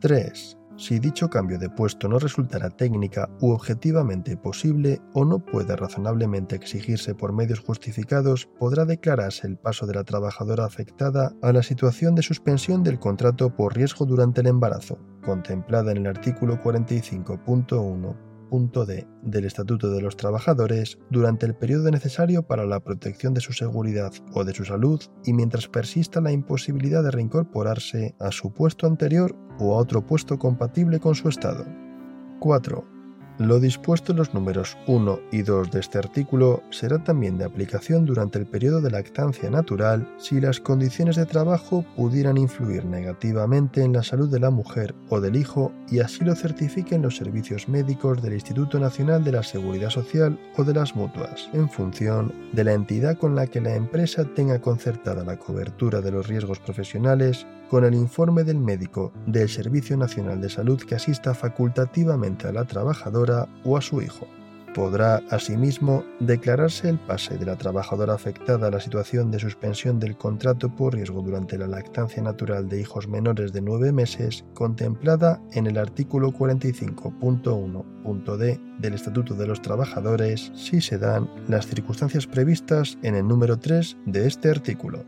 3. 0.00 0.58
Si 0.76 0.98
dicho 0.98 1.30
cambio 1.30 1.56
de 1.56 1.70
puesto 1.70 2.08
no 2.08 2.18
resultará 2.18 2.68
técnica 2.68 3.30
u 3.40 3.52
objetivamente 3.52 4.36
posible 4.36 5.00
o 5.12 5.24
no 5.24 5.38
puede 5.38 5.76
razonablemente 5.76 6.56
exigirse 6.56 7.14
por 7.14 7.32
medios 7.32 7.60
justificados, 7.60 8.48
podrá 8.58 8.84
declararse 8.86 9.46
el 9.46 9.56
paso 9.56 9.86
de 9.86 9.94
la 9.94 10.02
trabajadora 10.02 10.64
afectada 10.64 11.32
a 11.42 11.52
la 11.52 11.62
situación 11.62 12.16
de 12.16 12.22
suspensión 12.22 12.82
del 12.82 12.98
contrato 12.98 13.54
por 13.54 13.76
riesgo 13.76 14.06
durante 14.06 14.40
el 14.40 14.48
embarazo, 14.48 14.98
contemplada 15.24 15.92
en 15.92 15.98
el 15.98 16.06
artículo 16.08 16.60
45.1 16.60 18.33
D 18.58 19.06
del 19.22 19.44
Estatuto 19.44 19.90
de 19.90 20.00
los 20.00 20.16
Trabajadores 20.16 20.98
durante 21.10 21.44
el 21.44 21.54
periodo 21.54 21.90
necesario 21.90 22.46
para 22.46 22.64
la 22.64 22.80
protección 22.80 23.34
de 23.34 23.40
su 23.40 23.52
seguridad 23.52 24.12
o 24.32 24.44
de 24.44 24.54
su 24.54 24.64
salud 24.64 25.02
y 25.24 25.32
mientras 25.32 25.68
persista 25.68 26.20
la 26.20 26.30
imposibilidad 26.30 27.02
de 27.02 27.10
reincorporarse 27.10 28.14
a 28.20 28.30
su 28.30 28.52
puesto 28.52 28.86
anterior 28.86 29.34
o 29.58 29.74
a 29.74 29.78
otro 29.78 30.06
puesto 30.06 30.38
compatible 30.38 31.00
con 31.00 31.14
su 31.14 31.28
estado. 31.28 31.66
4. 32.40 32.93
Lo 33.38 33.58
dispuesto 33.58 34.12
en 34.12 34.18
los 34.18 34.32
números 34.32 34.76
1 34.86 35.18
y 35.32 35.42
2 35.42 35.72
de 35.72 35.80
este 35.80 35.98
artículo 35.98 36.62
será 36.70 37.02
también 37.02 37.36
de 37.36 37.44
aplicación 37.44 38.06
durante 38.06 38.38
el 38.38 38.46
periodo 38.46 38.80
de 38.80 38.92
lactancia 38.92 39.50
natural 39.50 40.08
si 40.18 40.40
las 40.40 40.60
condiciones 40.60 41.16
de 41.16 41.26
trabajo 41.26 41.84
pudieran 41.96 42.36
influir 42.36 42.84
negativamente 42.84 43.82
en 43.82 43.92
la 43.92 44.04
salud 44.04 44.30
de 44.30 44.38
la 44.38 44.50
mujer 44.50 44.94
o 45.08 45.20
del 45.20 45.34
hijo 45.34 45.72
y 45.90 45.98
así 45.98 46.24
lo 46.24 46.36
certifiquen 46.36 47.02
los 47.02 47.16
servicios 47.16 47.68
médicos 47.68 48.22
del 48.22 48.34
Instituto 48.34 48.78
Nacional 48.78 49.24
de 49.24 49.32
la 49.32 49.42
Seguridad 49.42 49.90
Social 49.90 50.38
o 50.56 50.62
de 50.62 50.74
las 50.74 50.94
mutuas, 50.94 51.50
en 51.52 51.68
función 51.68 52.32
de 52.52 52.62
la 52.62 52.72
entidad 52.72 53.18
con 53.18 53.34
la 53.34 53.48
que 53.48 53.60
la 53.60 53.74
empresa 53.74 54.24
tenga 54.36 54.60
concertada 54.60 55.24
la 55.24 55.40
cobertura 55.40 56.00
de 56.00 56.12
los 56.12 56.28
riesgos 56.28 56.60
profesionales 56.60 57.46
con 57.68 57.84
el 57.84 57.94
informe 57.94 58.44
del 58.44 58.58
médico 58.58 59.12
del 59.26 59.48
Servicio 59.48 59.96
Nacional 59.96 60.40
de 60.40 60.48
Salud 60.48 60.80
que 60.80 60.94
asista 60.94 61.34
facultativamente 61.34 62.48
a 62.48 62.52
la 62.52 62.64
trabajadora 62.64 63.48
o 63.64 63.76
a 63.76 63.80
su 63.80 64.02
hijo. 64.02 64.26
Podrá, 64.74 65.22
asimismo, 65.30 66.04
declararse 66.18 66.88
el 66.88 66.98
pase 66.98 67.38
de 67.38 67.46
la 67.46 67.56
trabajadora 67.56 68.14
afectada 68.14 68.66
a 68.66 68.72
la 68.72 68.80
situación 68.80 69.30
de 69.30 69.38
suspensión 69.38 70.00
del 70.00 70.16
contrato 70.16 70.74
por 70.74 70.94
riesgo 70.94 71.22
durante 71.22 71.56
la 71.56 71.68
lactancia 71.68 72.20
natural 72.20 72.68
de 72.68 72.80
hijos 72.80 73.06
menores 73.06 73.52
de 73.52 73.60
nueve 73.60 73.92
meses, 73.92 74.44
contemplada 74.52 75.40
en 75.52 75.68
el 75.68 75.78
artículo 75.78 76.32
45.1.d 76.32 78.60
del 78.80 78.94
Estatuto 78.94 79.34
de 79.34 79.46
los 79.46 79.62
Trabajadores, 79.62 80.50
si 80.56 80.80
se 80.80 80.98
dan 80.98 81.30
las 81.46 81.68
circunstancias 81.68 82.26
previstas 82.26 82.98
en 83.02 83.14
el 83.14 83.28
número 83.28 83.60
3 83.60 83.96
de 84.06 84.26
este 84.26 84.50
artículo. 84.50 85.04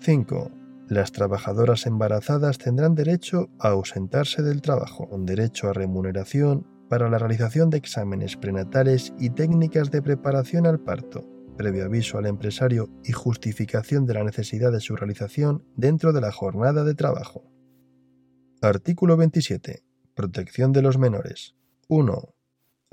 5 0.00 0.63
Las 0.88 1.12
trabajadoras 1.12 1.86
embarazadas 1.86 2.58
tendrán 2.58 2.94
derecho 2.94 3.48
a 3.58 3.68
ausentarse 3.68 4.42
del 4.42 4.60
trabajo, 4.60 5.08
con 5.08 5.24
derecho 5.24 5.68
a 5.68 5.72
remuneración 5.72 6.66
para 6.90 7.08
la 7.08 7.18
realización 7.18 7.70
de 7.70 7.78
exámenes 7.78 8.36
prenatales 8.36 9.14
y 9.18 9.30
técnicas 9.30 9.90
de 9.90 10.02
preparación 10.02 10.66
al 10.66 10.80
parto, 10.80 11.26
previo 11.56 11.86
aviso 11.86 12.18
al 12.18 12.26
empresario 12.26 12.90
y 13.02 13.12
justificación 13.12 14.04
de 14.04 14.14
la 14.14 14.24
necesidad 14.24 14.72
de 14.72 14.80
su 14.80 14.94
realización 14.94 15.64
dentro 15.74 16.12
de 16.12 16.20
la 16.20 16.32
jornada 16.32 16.84
de 16.84 16.94
trabajo. 16.94 17.50
Artículo 18.60 19.16
27. 19.16 19.84
Protección 20.14 20.72
de 20.72 20.82
los 20.82 20.98
menores. 20.98 21.54
1 21.88 22.33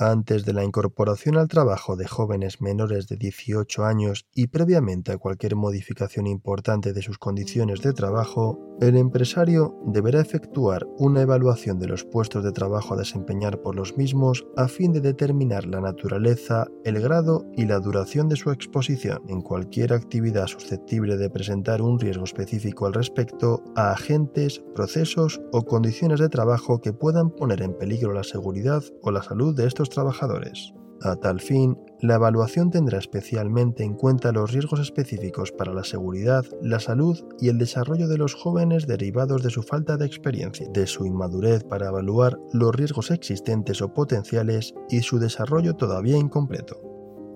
antes 0.01 0.45
de 0.45 0.53
la 0.53 0.63
incorporación 0.63 1.37
al 1.37 1.47
trabajo 1.47 1.95
de 1.95 2.07
jóvenes 2.07 2.59
menores 2.59 3.07
de 3.07 3.17
18 3.17 3.85
años 3.85 4.25
y 4.33 4.47
previamente 4.47 5.11
a 5.11 5.17
cualquier 5.17 5.55
modificación 5.55 6.27
importante 6.27 6.91
de 6.93 7.01
sus 7.01 7.19
condiciones 7.19 7.81
de 7.81 7.93
trabajo, 7.93 8.59
el 8.81 8.97
empresario 8.97 9.77
deberá 9.85 10.21
efectuar 10.21 10.87
una 10.97 11.21
evaluación 11.21 11.77
de 11.77 11.87
los 11.87 12.03
puestos 12.03 12.43
de 12.43 12.51
trabajo 12.51 12.95
a 12.95 12.97
desempeñar 12.97 13.61
por 13.61 13.75
los 13.75 13.95
mismos 13.95 14.47
a 14.57 14.67
fin 14.67 14.91
de 14.91 15.01
determinar 15.01 15.67
la 15.67 15.81
naturaleza, 15.81 16.65
el 16.83 16.99
grado 16.99 17.45
y 17.55 17.65
la 17.65 17.79
duración 17.79 18.27
de 18.27 18.37
su 18.37 18.49
exposición. 18.49 19.21
En 19.27 19.41
cualquier 19.41 19.93
actividad 19.93 20.47
susceptible 20.47 21.17
de 21.17 21.29
presentar 21.29 21.83
un 21.83 21.99
riesgo 21.99 22.23
específico 22.23 22.87
al 22.87 22.93
respecto 22.93 23.63
a 23.75 23.91
agentes, 23.91 24.63
procesos 24.73 25.39
o 25.51 25.61
condiciones 25.63 26.19
de 26.19 26.29
trabajo 26.29 26.81
que 26.81 26.91
puedan 26.91 27.29
poner 27.29 27.61
en 27.61 27.77
peligro 27.77 28.13
la 28.13 28.23
seguridad 28.23 28.83
o 29.03 29.11
la 29.11 29.21
salud 29.21 29.55
de 29.55 29.67
estos 29.67 29.90
trabajadores. 29.93 30.73
A 31.03 31.15
tal 31.15 31.39
fin, 31.39 31.77
la 31.99 32.15
evaluación 32.15 32.69
tendrá 32.69 32.99
especialmente 32.99 33.83
en 33.83 33.95
cuenta 33.95 34.31
los 34.31 34.51
riesgos 34.51 34.79
específicos 34.79 35.51
para 35.51 35.73
la 35.73 35.83
seguridad, 35.83 36.45
la 36.61 36.79
salud 36.79 37.19
y 37.39 37.49
el 37.49 37.57
desarrollo 37.57 38.07
de 38.07 38.17
los 38.17 38.35
jóvenes 38.35 38.85
derivados 38.85 39.41
de 39.41 39.49
su 39.49 39.63
falta 39.63 39.97
de 39.97 40.05
experiencia, 40.05 40.67
de 40.71 40.85
su 40.85 41.05
inmadurez 41.05 41.63
para 41.63 41.87
evaluar 41.87 42.39
los 42.53 42.75
riesgos 42.75 43.09
existentes 43.09 43.81
o 43.81 43.93
potenciales 43.93 44.75
y 44.89 45.01
su 45.01 45.17
desarrollo 45.17 45.75
todavía 45.75 46.17
incompleto. 46.17 46.90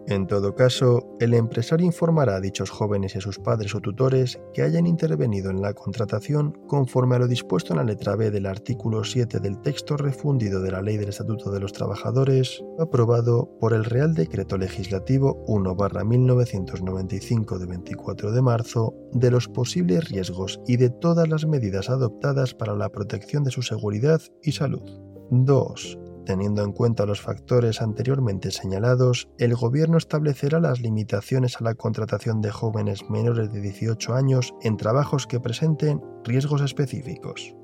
En 0.07 0.27
todo 0.27 0.53
caso, 0.53 1.17
el 1.19 1.33
empresario 1.33 1.83
informará 1.83 2.35
a 2.35 2.39
dichos 2.39 2.69
jóvenes 2.69 3.15
y 3.15 3.17
a 3.17 3.21
sus 3.21 3.39
padres 3.39 3.73
o 3.73 3.81
tutores 3.81 4.39
que 4.53 4.61
hayan 4.61 4.85
intervenido 4.85 5.49
en 5.49 5.61
la 5.61 5.73
contratación 5.73 6.55
conforme 6.67 7.15
a 7.15 7.19
lo 7.19 7.27
dispuesto 7.27 7.73
en 7.73 7.77
la 7.77 7.85
letra 7.85 8.15
B 8.15 8.29
del 8.29 8.45
artículo 8.45 9.03
7 9.03 9.39
del 9.39 9.59
texto 9.61 9.97
refundido 9.97 10.61
de 10.61 10.71
la 10.71 10.83
Ley 10.83 10.97
del 10.97 11.09
Estatuto 11.09 11.49
de 11.49 11.59
los 11.59 11.73
Trabajadores, 11.73 12.63
aprobado 12.77 13.49
por 13.59 13.73
el 13.73 13.83
Real 13.83 14.13
Decreto 14.13 14.59
Legislativo 14.59 15.43
1-1995 15.47 17.57
de 17.57 17.65
24 17.65 18.31
de 18.31 18.41
marzo, 18.43 18.93
de 19.11 19.31
los 19.31 19.47
posibles 19.47 20.07
riesgos 20.09 20.61
y 20.67 20.77
de 20.77 20.91
todas 20.91 21.27
las 21.27 21.47
medidas 21.47 21.89
adoptadas 21.89 22.53
para 22.53 22.75
la 22.75 22.89
protección 22.89 23.43
de 23.43 23.49
su 23.49 23.63
seguridad 23.63 24.21
y 24.43 24.51
salud. 24.51 24.83
2. 25.31 26.04
Teniendo 26.25 26.63
en 26.63 26.71
cuenta 26.71 27.05
los 27.05 27.21
factores 27.21 27.81
anteriormente 27.81 28.49
señalados, 28.49 29.29
el 29.37 29.55
Gobierno 29.55 29.97
establecerá 29.97 30.59
las 30.59 30.79
limitaciones 30.81 31.57
a 31.57 31.63
la 31.63 31.75
contratación 31.75 32.41
de 32.41 32.51
jóvenes 32.51 33.07
menores 33.09 33.51
de 33.51 33.61
18 33.61 34.15
años 34.15 34.55
en 34.61 34.77
trabajos 34.77 35.27
que 35.27 35.39
presenten 35.39 36.01
riesgos 36.23 36.61
específicos. 36.61 37.55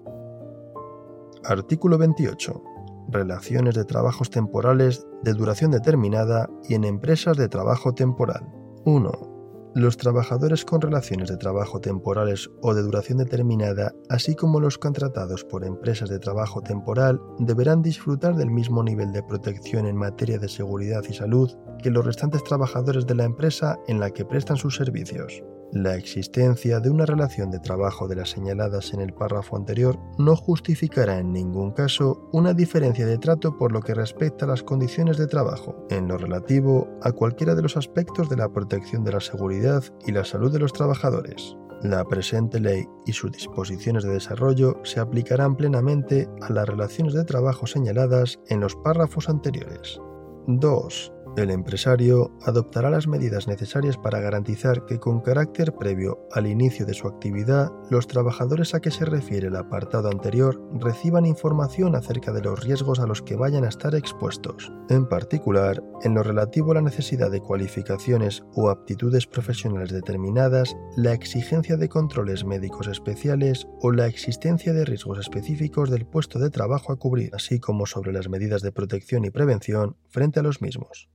Artículo 1.44 1.98
28. 1.98 2.64
Relaciones 3.10 3.74
de 3.74 3.84
trabajos 3.84 4.30
temporales 4.30 5.08
de 5.24 5.34
duración 5.34 5.72
determinada 5.72 6.48
y 6.70 6.76
en 6.76 6.84
empresas 6.84 7.38
de 7.38 7.50
trabajo 7.50 7.96
temporal. 7.96 8.48
1. 8.86 9.31
Los 9.74 9.96
trabajadores 9.96 10.66
con 10.66 10.82
relaciones 10.82 11.30
de 11.30 11.38
trabajo 11.38 11.80
temporales 11.80 12.50
o 12.62 12.74
de 12.74 12.82
duración 12.82 13.20
determinada, 13.20 13.94
así 14.10 14.36
como 14.36 14.60
los 14.60 14.78
contratados 14.78 15.46
por 15.46 15.64
empresas 15.64 16.10
de 16.10 16.20
trabajo 16.20 16.62
temporal, 16.62 17.22
deberán 17.40 17.82
disfrutar 17.82 18.36
del 18.36 18.52
mismo 18.52 18.84
nivel 18.84 19.14
de 19.14 19.24
protección 19.24 19.86
en 19.86 19.96
materia 19.96 20.40
de 20.40 20.50
seguridad 20.50 21.04
y 21.10 21.14
salud 21.14 21.50
que 21.82 21.90
los 21.90 22.06
restantes 22.06 22.44
trabajadores 22.44 23.08
de 23.08 23.16
la 23.16 23.24
empresa 23.24 23.80
en 23.88 24.02
la 24.02 24.12
que 24.12 24.26
prestan 24.26 24.58
sus 24.58 24.76
servicios. 24.76 25.42
La 25.74 25.96
existencia 25.96 26.82
de 26.82 26.90
una 26.90 27.06
relación 27.06 27.50
de 27.50 27.60
trabajo 27.60 28.10
de 28.10 28.18
las 28.18 28.32
señaladas 28.32 28.94
en 28.94 29.00
el 29.00 29.14
párrafo 29.14 29.56
anterior 29.56 29.98
no 30.18 30.36
justificará 30.36 31.20
en 31.20 31.32
ningún 31.32 31.72
caso 31.72 32.28
una 32.34 32.54
diferencia 32.54 33.06
de 33.06 33.18
trato 33.18 33.58
por 33.58 33.72
lo 33.72 33.80
que 33.80 33.94
respecta 33.94 34.44
a 34.44 34.50
las 34.50 34.64
condiciones 34.64 35.18
de 35.18 35.28
trabajo, 35.28 35.88
en 35.90 36.10
lo 36.10 36.18
relativo 36.18 36.90
a 37.02 37.14
cualquiera 37.14 37.56
de 37.56 37.62
los 37.62 37.78
aspectos 37.78 38.30
de 38.30 38.36
la 38.36 38.50
protección 38.50 39.06
de 39.06 39.14
la 39.14 39.22
seguridad 39.22 39.82
y 40.06 40.12
la 40.12 40.26
salud 40.26 40.52
de 40.52 40.60
los 40.60 40.74
trabajadores. 40.74 41.56
La 41.84 42.04
presente 42.04 42.60
ley 42.60 42.86
y 43.06 43.14
sus 43.14 43.32
disposiciones 43.32 44.04
de 44.04 44.12
desarrollo 44.12 44.76
se 44.84 45.00
aplicarán 45.00 45.56
plenamente 45.56 46.28
a 46.42 46.52
las 46.52 46.68
relaciones 46.68 47.14
de 47.14 47.24
trabajo 47.24 47.66
señaladas 47.66 48.40
en 48.50 48.60
los 48.60 48.76
párrafos 48.76 49.30
anteriores. 49.30 50.02
2. 50.48 51.14
El 51.38 51.50
empresario 51.50 52.30
adoptará 52.42 52.90
las 52.90 53.08
medidas 53.08 53.48
necesarias 53.48 53.98
para 53.98 54.20
garantizar 54.20 54.86
que 54.86 55.00
con 55.00 55.22
carácter 55.22 55.74
previo 55.74 56.28
al 56.34 56.46
inicio 56.46 56.86
de 56.86 56.94
su 56.94 57.08
actividad, 57.08 57.72
los 57.90 58.06
trabajadores 58.08 58.76
a 58.76 58.82
que 58.82 58.92
se 58.92 59.06
refiere 59.06 59.48
el 59.48 59.56
apartado 59.56 60.10
anterior 60.10 60.62
reciban 60.74 61.26
información 61.26 61.96
acerca 61.96 62.34
de 62.34 62.42
los 62.42 62.62
riesgos 62.62 63.00
a 63.00 63.08
los 63.08 63.22
que 63.22 63.38
vayan 63.38 63.64
a 63.64 63.70
estar 63.70 63.96
expuestos, 63.96 64.74
en 64.90 65.08
particular 65.08 65.82
en 66.04 66.16
lo 66.16 66.22
relativo 66.22 66.72
a 66.72 66.76
la 66.76 66.82
necesidad 66.82 67.32
de 67.32 67.40
cualificaciones 67.40 68.44
o 68.54 68.70
aptitudes 68.70 69.26
profesionales 69.26 69.92
determinadas, 69.92 70.76
la 70.98 71.14
exigencia 71.14 71.78
de 71.78 71.88
controles 71.88 72.44
médicos 72.44 72.88
especiales 72.88 73.68
o 73.80 73.94
la 73.94 74.08
existencia 74.08 74.74
de 74.74 74.84
riesgos 74.84 75.18
específicos 75.18 75.90
del 75.90 76.06
puesto 76.06 76.40
de 76.40 76.50
trabajo 76.50 76.92
a 76.92 76.98
cubrir, 76.98 77.34
así 77.34 77.62
como 77.62 77.86
sobre 77.86 78.12
las 78.12 78.28
medidas 78.28 78.62
de 78.62 78.74
protección 78.74 79.24
y 79.24 79.30
prevención 79.30 79.96
frente 80.10 80.42
a 80.42 80.44
los 80.44 80.62
mismos. 80.62 81.10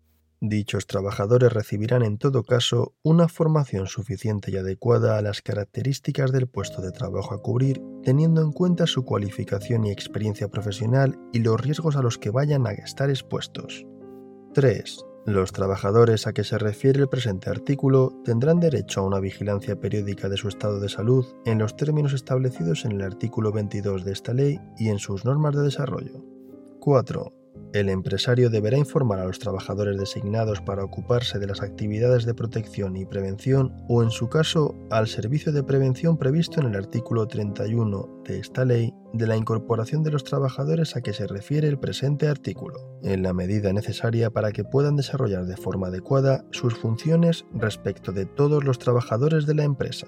Dichos 0.48 0.86
trabajadores 0.86 1.52
recibirán 1.52 2.02
en 2.04 2.18
todo 2.18 2.44
caso 2.44 2.94
una 3.02 3.26
formación 3.26 3.88
suficiente 3.88 4.52
y 4.52 4.56
adecuada 4.56 5.18
a 5.18 5.22
las 5.22 5.42
características 5.42 6.30
del 6.30 6.46
puesto 6.46 6.82
de 6.82 6.92
trabajo 6.92 7.34
a 7.34 7.42
cubrir, 7.42 7.82
teniendo 8.04 8.42
en 8.42 8.52
cuenta 8.52 8.86
su 8.86 9.04
cualificación 9.04 9.84
y 9.84 9.90
experiencia 9.90 10.48
profesional 10.48 11.18
y 11.32 11.40
los 11.40 11.60
riesgos 11.60 11.96
a 11.96 12.02
los 12.02 12.18
que 12.18 12.30
vayan 12.30 12.66
a 12.68 12.72
estar 12.72 13.10
expuestos. 13.10 13.84
3. 14.54 15.04
Los 15.26 15.50
trabajadores 15.50 16.28
a 16.28 16.32
que 16.32 16.44
se 16.44 16.58
refiere 16.58 17.00
el 17.00 17.08
presente 17.08 17.50
artículo 17.50 18.12
tendrán 18.24 18.60
derecho 18.60 19.00
a 19.00 19.04
una 19.04 19.18
vigilancia 19.18 19.80
periódica 19.80 20.28
de 20.28 20.36
su 20.36 20.46
estado 20.46 20.78
de 20.78 20.88
salud 20.88 21.26
en 21.44 21.58
los 21.58 21.76
términos 21.76 22.12
establecidos 22.12 22.84
en 22.84 22.92
el 22.92 23.02
artículo 23.02 23.50
22 23.50 24.04
de 24.04 24.12
esta 24.12 24.32
ley 24.32 24.60
y 24.78 24.90
en 24.90 25.00
sus 25.00 25.24
normas 25.24 25.56
de 25.56 25.62
desarrollo. 25.62 26.24
4. 26.78 27.45
El 27.72 27.90
empresario 27.90 28.48
deberá 28.48 28.78
informar 28.78 29.18
a 29.18 29.26
los 29.26 29.38
trabajadores 29.38 29.98
designados 29.98 30.60
para 30.62 30.82
ocuparse 30.82 31.38
de 31.38 31.46
las 31.46 31.60
actividades 31.60 32.24
de 32.24 32.32
protección 32.32 32.96
y 32.96 33.04
prevención 33.04 33.74
o, 33.88 34.02
en 34.02 34.10
su 34.10 34.28
caso, 34.28 34.74
al 34.90 35.08
servicio 35.08 35.52
de 35.52 35.62
prevención 35.62 36.16
previsto 36.16 36.60
en 36.60 36.68
el 36.68 36.76
artículo 36.76 37.26
31 37.28 38.22
de 38.24 38.38
esta 38.38 38.64
ley 38.64 38.94
de 39.12 39.26
la 39.26 39.36
incorporación 39.36 40.02
de 40.02 40.10
los 40.10 40.24
trabajadores 40.24 40.96
a 40.96 41.02
que 41.02 41.12
se 41.12 41.26
refiere 41.26 41.68
el 41.68 41.78
presente 41.78 42.28
artículo, 42.28 42.98
en 43.02 43.22
la 43.22 43.32
medida 43.32 43.72
necesaria 43.72 44.30
para 44.30 44.52
que 44.52 44.64
puedan 44.64 44.96
desarrollar 44.96 45.44
de 45.44 45.56
forma 45.56 45.88
adecuada 45.88 46.44
sus 46.52 46.74
funciones 46.74 47.44
respecto 47.52 48.12
de 48.12 48.26
todos 48.26 48.64
los 48.64 48.78
trabajadores 48.78 49.46
de 49.46 49.54
la 49.54 49.64
empresa. 49.64 50.06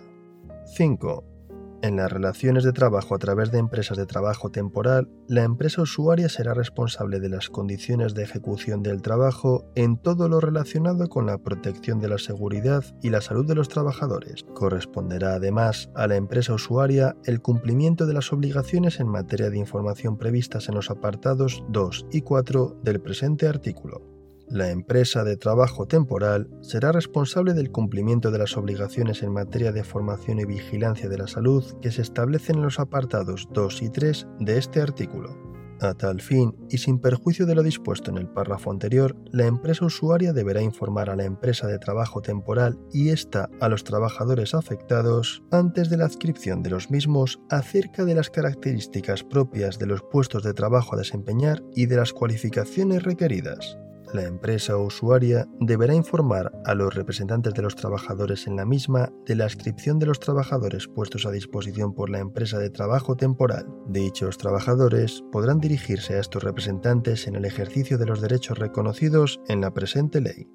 5. 0.74 1.37
En 1.80 1.94
las 1.94 2.10
relaciones 2.10 2.64
de 2.64 2.72
trabajo 2.72 3.14
a 3.14 3.18
través 3.18 3.52
de 3.52 3.58
empresas 3.58 3.96
de 3.96 4.04
trabajo 4.04 4.50
temporal, 4.50 5.08
la 5.28 5.44
empresa 5.44 5.82
usuaria 5.82 6.28
será 6.28 6.52
responsable 6.52 7.20
de 7.20 7.28
las 7.28 7.50
condiciones 7.50 8.14
de 8.14 8.24
ejecución 8.24 8.82
del 8.82 9.00
trabajo 9.00 9.64
en 9.76 9.96
todo 9.96 10.28
lo 10.28 10.40
relacionado 10.40 11.08
con 11.08 11.26
la 11.26 11.38
protección 11.38 12.00
de 12.00 12.08
la 12.08 12.18
seguridad 12.18 12.84
y 13.00 13.10
la 13.10 13.20
salud 13.20 13.46
de 13.46 13.54
los 13.54 13.68
trabajadores. 13.68 14.44
Corresponderá 14.54 15.34
además 15.34 15.88
a 15.94 16.08
la 16.08 16.16
empresa 16.16 16.52
usuaria 16.52 17.16
el 17.24 17.40
cumplimiento 17.40 18.06
de 18.06 18.14
las 18.14 18.32
obligaciones 18.32 18.98
en 18.98 19.06
materia 19.06 19.48
de 19.48 19.58
información 19.58 20.18
previstas 20.18 20.68
en 20.68 20.74
los 20.74 20.90
apartados 20.90 21.62
2 21.68 22.06
y 22.10 22.22
4 22.22 22.80
del 22.82 23.00
presente 23.00 23.46
artículo. 23.46 24.17
La 24.50 24.70
empresa 24.70 25.24
de 25.24 25.36
trabajo 25.36 25.86
temporal 25.86 26.48
será 26.62 26.90
responsable 26.90 27.52
del 27.52 27.70
cumplimiento 27.70 28.30
de 28.30 28.38
las 28.38 28.56
obligaciones 28.56 29.22
en 29.22 29.30
materia 29.30 29.72
de 29.72 29.84
formación 29.84 30.38
y 30.38 30.46
vigilancia 30.46 31.10
de 31.10 31.18
la 31.18 31.26
salud 31.26 31.64
que 31.82 31.90
se 31.90 32.00
establecen 32.00 32.56
en 32.56 32.62
los 32.62 32.80
apartados 32.80 33.46
2 33.52 33.82
y 33.82 33.90
3 33.90 34.26
de 34.40 34.56
este 34.56 34.80
artículo. 34.80 35.36
A 35.80 35.92
tal 35.92 36.22
fin, 36.22 36.56
y 36.70 36.78
sin 36.78 36.98
perjuicio 36.98 37.44
de 37.44 37.54
lo 37.54 37.62
dispuesto 37.62 38.10
en 38.10 38.16
el 38.16 38.26
párrafo 38.26 38.70
anterior, 38.70 39.14
la 39.32 39.46
empresa 39.46 39.84
usuaria 39.84 40.32
deberá 40.32 40.62
informar 40.62 41.10
a 41.10 41.14
la 41.14 41.24
empresa 41.24 41.66
de 41.66 41.78
trabajo 41.78 42.22
temporal 42.22 42.78
y 42.90 43.10
ésta 43.10 43.50
a 43.60 43.68
los 43.68 43.84
trabajadores 43.84 44.54
afectados 44.54 45.42
antes 45.50 45.90
de 45.90 45.98
la 45.98 46.06
adscripción 46.06 46.62
de 46.62 46.70
los 46.70 46.90
mismos 46.90 47.38
acerca 47.50 48.06
de 48.06 48.14
las 48.14 48.30
características 48.30 49.22
propias 49.22 49.78
de 49.78 49.86
los 49.86 50.02
puestos 50.02 50.42
de 50.42 50.54
trabajo 50.54 50.94
a 50.94 50.98
desempeñar 50.98 51.62
y 51.76 51.84
de 51.84 51.96
las 51.96 52.14
cualificaciones 52.14 53.02
requeridas. 53.02 53.78
La 54.12 54.24
empresa 54.24 54.76
o 54.76 54.84
usuaria 54.84 55.46
deberá 55.60 55.94
informar 55.94 56.52
a 56.64 56.74
los 56.74 56.94
representantes 56.94 57.54
de 57.54 57.62
los 57.62 57.76
trabajadores 57.76 58.46
en 58.46 58.56
la 58.56 58.64
misma 58.64 59.12
de 59.26 59.36
la 59.36 59.44
inscripción 59.44 59.98
de 59.98 60.06
los 60.06 60.20
trabajadores 60.20 60.88
puestos 60.88 61.26
a 61.26 61.30
disposición 61.30 61.94
por 61.94 62.10
la 62.10 62.18
empresa 62.18 62.58
de 62.58 62.70
trabajo 62.70 63.16
temporal. 63.16 63.66
Dichos 63.86 64.38
trabajadores 64.38 65.22
podrán 65.32 65.60
dirigirse 65.60 66.14
a 66.14 66.20
estos 66.20 66.42
representantes 66.42 67.26
en 67.26 67.36
el 67.36 67.44
ejercicio 67.44 67.98
de 67.98 68.06
los 68.06 68.20
derechos 68.20 68.58
reconocidos 68.58 69.40
en 69.48 69.60
la 69.60 69.72
presente 69.72 70.20
ley. 70.20 70.46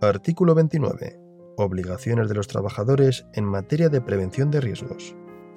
Artículo 0.00 0.54
29. 0.54 1.20
Obligaciones 1.56 2.28
de 2.28 2.34
los 2.34 2.48
trabajadores 2.48 3.26
en 3.32 3.44
materia 3.44 3.88
de 3.88 4.00
prevención 4.00 4.50
de 4.50 4.60
riesgos. 4.60 5.14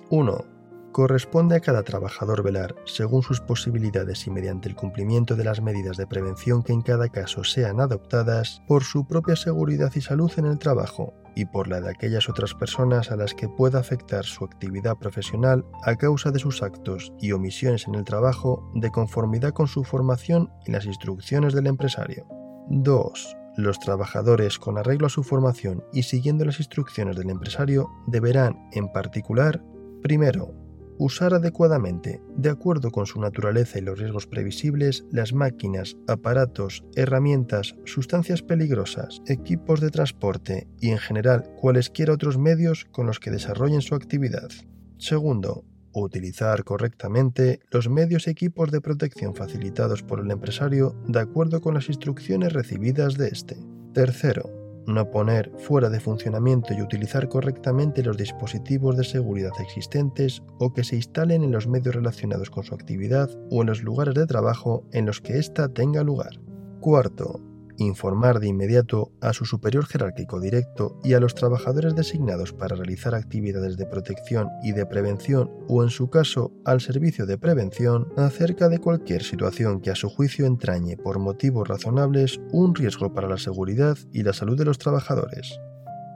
1 0.10 0.57
Corresponde 0.98 1.56
a 1.56 1.60
cada 1.60 1.84
trabajador 1.84 2.42
velar, 2.42 2.74
según 2.86 3.22
sus 3.22 3.40
posibilidades 3.40 4.26
y 4.26 4.32
mediante 4.32 4.68
el 4.68 4.76
cumplimiento 4.76 5.36
de 5.36 5.44
las 5.44 5.62
medidas 5.62 5.96
de 5.96 6.08
prevención 6.08 6.64
que 6.64 6.74
en 6.74 6.82
cada 6.82 7.08
caso 7.10 7.44
sean 7.44 7.80
adoptadas, 7.80 8.64
por 8.68 8.84
su 8.84 9.06
propia 9.06 9.36
seguridad 9.36 9.92
y 9.94 10.02
salud 10.02 10.32
en 10.38 10.48
el 10.48 10.58
trabajo 10.58 11.14
y 11.36 11.46
por 11.46 11.68
la 11.68 11.82
de 11.82 11.92
aquellas 11.92 12.30
otras 12.30 12.56
personas 12.56 13.12
a 13.12 13.16
las 13.16 13.36
que 13.36 13.48
pueda 13.48 13.78
afectar 13.78 14.26
su 14.26 14.44
actividad 14.44 14.98
profesional 14.98 15.64
a 15.84 15.96
causa 15.98 16.32
de 16.32 16.40
sus 16.40 16.64
actos 16.64 17.14
y 17.20 17.32
omisiones 17.32 17.88
en 17.88 17.94
el 17.94 18.04
trabajo 18.04 18.68
de 18.74 18.90
conformidad 18.90 19.54
con 19.54 19.68
su 19.68 19.84
formación 19.84 20.50
y 20.66 20.72
las 20.72 20.88
instrucciones 20.88 21.54
del 21.54 21.68
empresario. 21.68 22.26
2. 22.72 23.38
Los 23.58 23.80
trabajadores, 23.80 24.58
con 24.58 24.80
arreglo 24.80 25.06
a 25.06 25.12
su 25.12 25.22
formación 25.22 25.84
y 25.94 26.02
siguiendo 26.02 26.44
las 26.44 26.58
instrucciones 26.58 27.18
del 27.18 27.30
empresario, 27.30 27.88
deberán, 28.08 28.68
en 28.72 28.92
particular, 28.92 29.62
primero, 30.02 30.67
usar 30.98 31.34
adecuadamente, 31.34 32.22
de 32.36 32.50
acuerdo 32.50 32.92
con 32.92 33.06
su 33.06 33.20
naturaleza 33.20 33.80
y 33.80 33.82
los 33.82 34.00
riesgos 34.00 34.28
previsibles, 34.28 35.06
las 35.12 35.34
máquinas, 35.34 35.98
aparatos, 36.08 36.84
herramientas, 36.96 37.76
sustancias 37.86 38.42
peligrosas, 38.42 39.22
equipos 39.28 39.80
de 39.80 39.90
transporte 39.90 40.68
y 40.80 40.90
en 40.90 40.98
general 40.98 41.50
cualesquiera 41.60 42.14
otros 42.14 42.38
medios 42.38 42.86
con 42.92 43.08
los 43.08 43.20
que 43.20 43.32
desarrollen 43.32 43.82
su 43.82 43.96
actividad. 43.96 44.50
Segundo, 44.98 45.64
utilizar 45.94 46.64
correctamente 46.64 47.60
los 47.72 47.90
medios 47.90 48.28
y 48.28 48.32
equipos 48.32 48.72
de 48.72 48.82
protección 48.82 49.36
facilitados 49.36 50.04
por 50.04 50.20
el 50.20 50.32
empresario 50.32 50.96
de 51.08 51.20
acuerdo 51.20 51.62
con 51.62 51.74
las 51.74 51.90
instrucciones 51.90 52.54
recibidas 52.54 53.18
de 53.18 53.28
éste. 53.28 53.58
Tercero, 53.94 54.57
no 54.88 55.12
poner 55.12 55.52
fuera 55.58 55.90
de 55.90 56.00
funcionamiento 56.00 56.74
y 56.74 56.82
utilizar 56.82 57.28
correctamente 57.30 58.02
los 58.02 58.18
dispositivos 58.18 58.98
de 58.98 59.04
seguridad 59.04 59.52
existentes 59.60 60.42
o 60.60 60.74
que 60.74 60.84
se 60.84 60.96
instalen 60.96 61.44
en 61.44 61.52
los 61.52 61.68
medios 61.68 61.94
relacionados 61.94 62.50
con 62.50 62.64
su 62.64 62.74
actividad 62.74 63.30
o 63.52 63.62
en 63.62 63.68
los 63.68 63.84
lugares 63.84 64.16
de 64.16 64.26
trabajo 64.26 64.84
en 64.94 65.06
los 65.06 65.22
que 65.22 65.38
ésta 65.38 65.70
tenga 65.70 66.04
lugar. 66.04 66.40
Cuarto, 66.80 67.42
informar 67.78 68.40
de 68.40 68.48
inmediato 68.48 69.12
a 69.22 69.34
su 69.34 69.46
superior 69.46 69.86
jerárquico 69.86 70.40
directo 70.40 71.00
y 71.04 71.14
a 71.14 71.20
los 71.20 71.36
trabajadores 71.36 71.96
designados 71.96 72.54
para 72.54 72.76
realizar 72.76 73.16
actividades 73.16 73.78
de 73.78 73.86
protección 73.86 74.50
y 74.64 74.72
de 74.72 74.86
prevención 74.86 75.52
o 75.68 75.84
en 75.84 75.90
su 75.90 76.10
caso 76.10 76.52
al 76.66 76.82
servicio 76.82 77.26
de 77.26 77.38
prevención 77.38 78.08
acerca 78.18 78.70
de 78.70 78.80
cualquier 78.80 79.24
situación 79.24 79.82
que 79.82 79.92
a 79.92 79.96
su 79.96 80.10
juicio 80.10 80.46
entrañe 80.46 80.98
por 80.98 81.20
motivos 81.20 81.68
razonables 81.68 82.40
un 82.52 82.76
riesgo 82.76 83.14
para 83.14 83.28
la 83.28 83.38
seguridad 83.38 83.98
y 84.12 84.24
la 84.24 84.34
salud 84.34 84.58
de 84.58 84.66
los 84.66 84.78
trabajadores. 84.78 85.60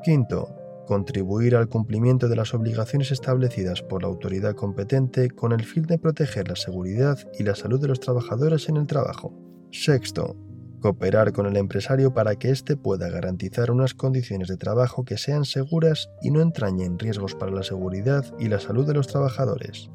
Quinto, 0.03 0.55
contribuir 0.87 1.55
al 1.55 1.69
cumplimiento 1.69 2.27
de 2.27 2.35
las 2.35 2.53
obligaciones 2.53 3.11
establecidas 3.11 3.81
por 3.81 4.01
la 4.01 4.09
autoridad 4.09 4.55
competente 4.55 5.29
con 5.29 5.51
el 5.51 5.63
fin 5.63 5.83
de 5.83 5.97
proteger 5.97 6.47
la 6.47 6.55
seguridad 6.55 7.17
y 7.39 7.43
la 7.43 7.55
salud 7.55 7.79
de 7.79 7.87
los 7.87 7.99
trabajadores 7.99 8.67
en 8.67 8.77
el 8.77 8.87
trabajo. 8.87 9.33
Sexto, 9.71 10.35
Cooperar 10.81 11.31
con 11.31 11.45
el 11.45 11.57
empresario 11.57 12.13
para 12.13 12.35
que 12.35 12.49
éste 12.49 12.75
pueda 12.75 13.07
garantizar 13.09 13.69
unas 13.69 13.93
condiciones 13.93 14.47
de 14.47 14.57
trabajo 14.57 15.05
que 15.05 15.17
sean 15.17 15.45
seguras 15.45 16.09
y 16.21 16.31
no 16.31 16.41
entrañen 16.41 16.97
riesgos 16.97 17.35
para 17.35 17.51
la 17.51 17.61
seguridad 17.61 18.25
y 18.39 18.47
la 18.47 18.59
salud 18.59 18.87
de 18.87 18.95
los 18.95 19.05
trabajadores. 19.07 19.91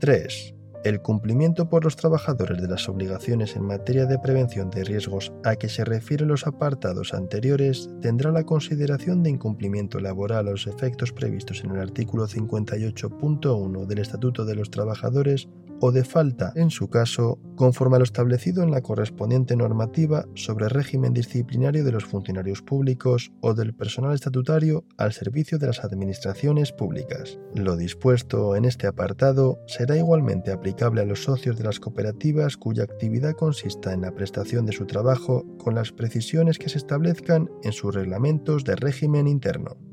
3. 0.00 0.54
El 0.84 1.02
cumplimiento 1.02 1.68
por 1.68 1.84
los 1.84 1.96
trabajadores 1.96 2.60
de 2.60 2.66
las 2.68 2.88
obligaciones 2.88 3.54
en 3.54 3.64
materia 3.64 4.06
de 4.06 4.18
prevención 4.18 4.70
de 4.70 4.84
riesgos 4.84 5.30
a 5.44 5.56
que 5.56 5.68
se 5.68 5.84
refieren 5.84 6.28
los 6.28 6.46
apartados 6.46 7.12
anteriores 7.12 7.90
tendrá 8.00 8.32
la 8.32 8.44
consideración 8.44 9.22
de 9.22 9.28
incumplimiento 9.28 10.00
laboral 10.00 10.48
a 10.48 10.50
los 10.50 10.66
efectos 10.66 11.12
previstos 11.12 11.64
en 11.64 11.72
el 11.72 11.80
artículo 11.80 12.26
58.1 12.26 13.86
del 13.86 13.98
Estatuto 13.98 14.46
de 14.46 14.54
los 14.54 14.70
Trabajadores 14.70 15.48
o 15.80 15.92
de 15.92 16.04
falta, 16.04 16.52
en 16.54 16.70
su 16.70 16.88
caso, 16.88 17.38
conforme 17.56 17.96
a 17.96 17.98
lo 17.98 18.04
establecido 18.04 18.62
en 18.62 18.70
la 18.70 18.80
correspondiente 18.80 19.56
normativa 19.56 20.26
sobre 20.34 20.68
régimen 20.68 21.12
disciplinario 21.12 21.84
de 21.84 21.92
los 21.92 22.04
funcionarios 22.04 22.62
públicos 22.62 23.32
o 23.40 23.54
del 23.54 23.74
personal 23.74 24.14
estatutario 24.14 24.84
al 24.96 25.12
servicio 25.12 25.58
de 25.58 25.66
las 25.66 25.84
administraciones 25.84 26.72
públicas. 26.72 27.38
Lo 27.54 27.76
dispuesto 27.76 28.56
en 28.56 28.64
este 28.64 28.86
apartado 28.86 29.58
será 29.66 29.96
igualmente 29.96 30.52
aplicable 30.52 31.00
a 31.00 31.06
los 31.06 31.24
socios 31.24 31.56
de 31.56 31.64
las 31.64 31.80
cooperativas 31.80 32.56
cuya 32.56 32.84
actividad 32.84 33.32
consista 33.32 33.92
en 33.92 34.02
la 34.02 34.12
prestación 34.12 34.66
de 34.66 34.72
su 34.72 34.86
trabajo 34.86 35.44
con 35.58 35.74
las 35.74 35.92
precisiones 35.92 36.58
que 36.58 36.68
se 36.68 36.78
establezcan 36.78 37.50
en 37.62 37.72
sus 37.72 37.94
reglamentos 37.94 38.64
de 38.64 38.76
régimen 38.76 39.26
interno. 39.26 39.89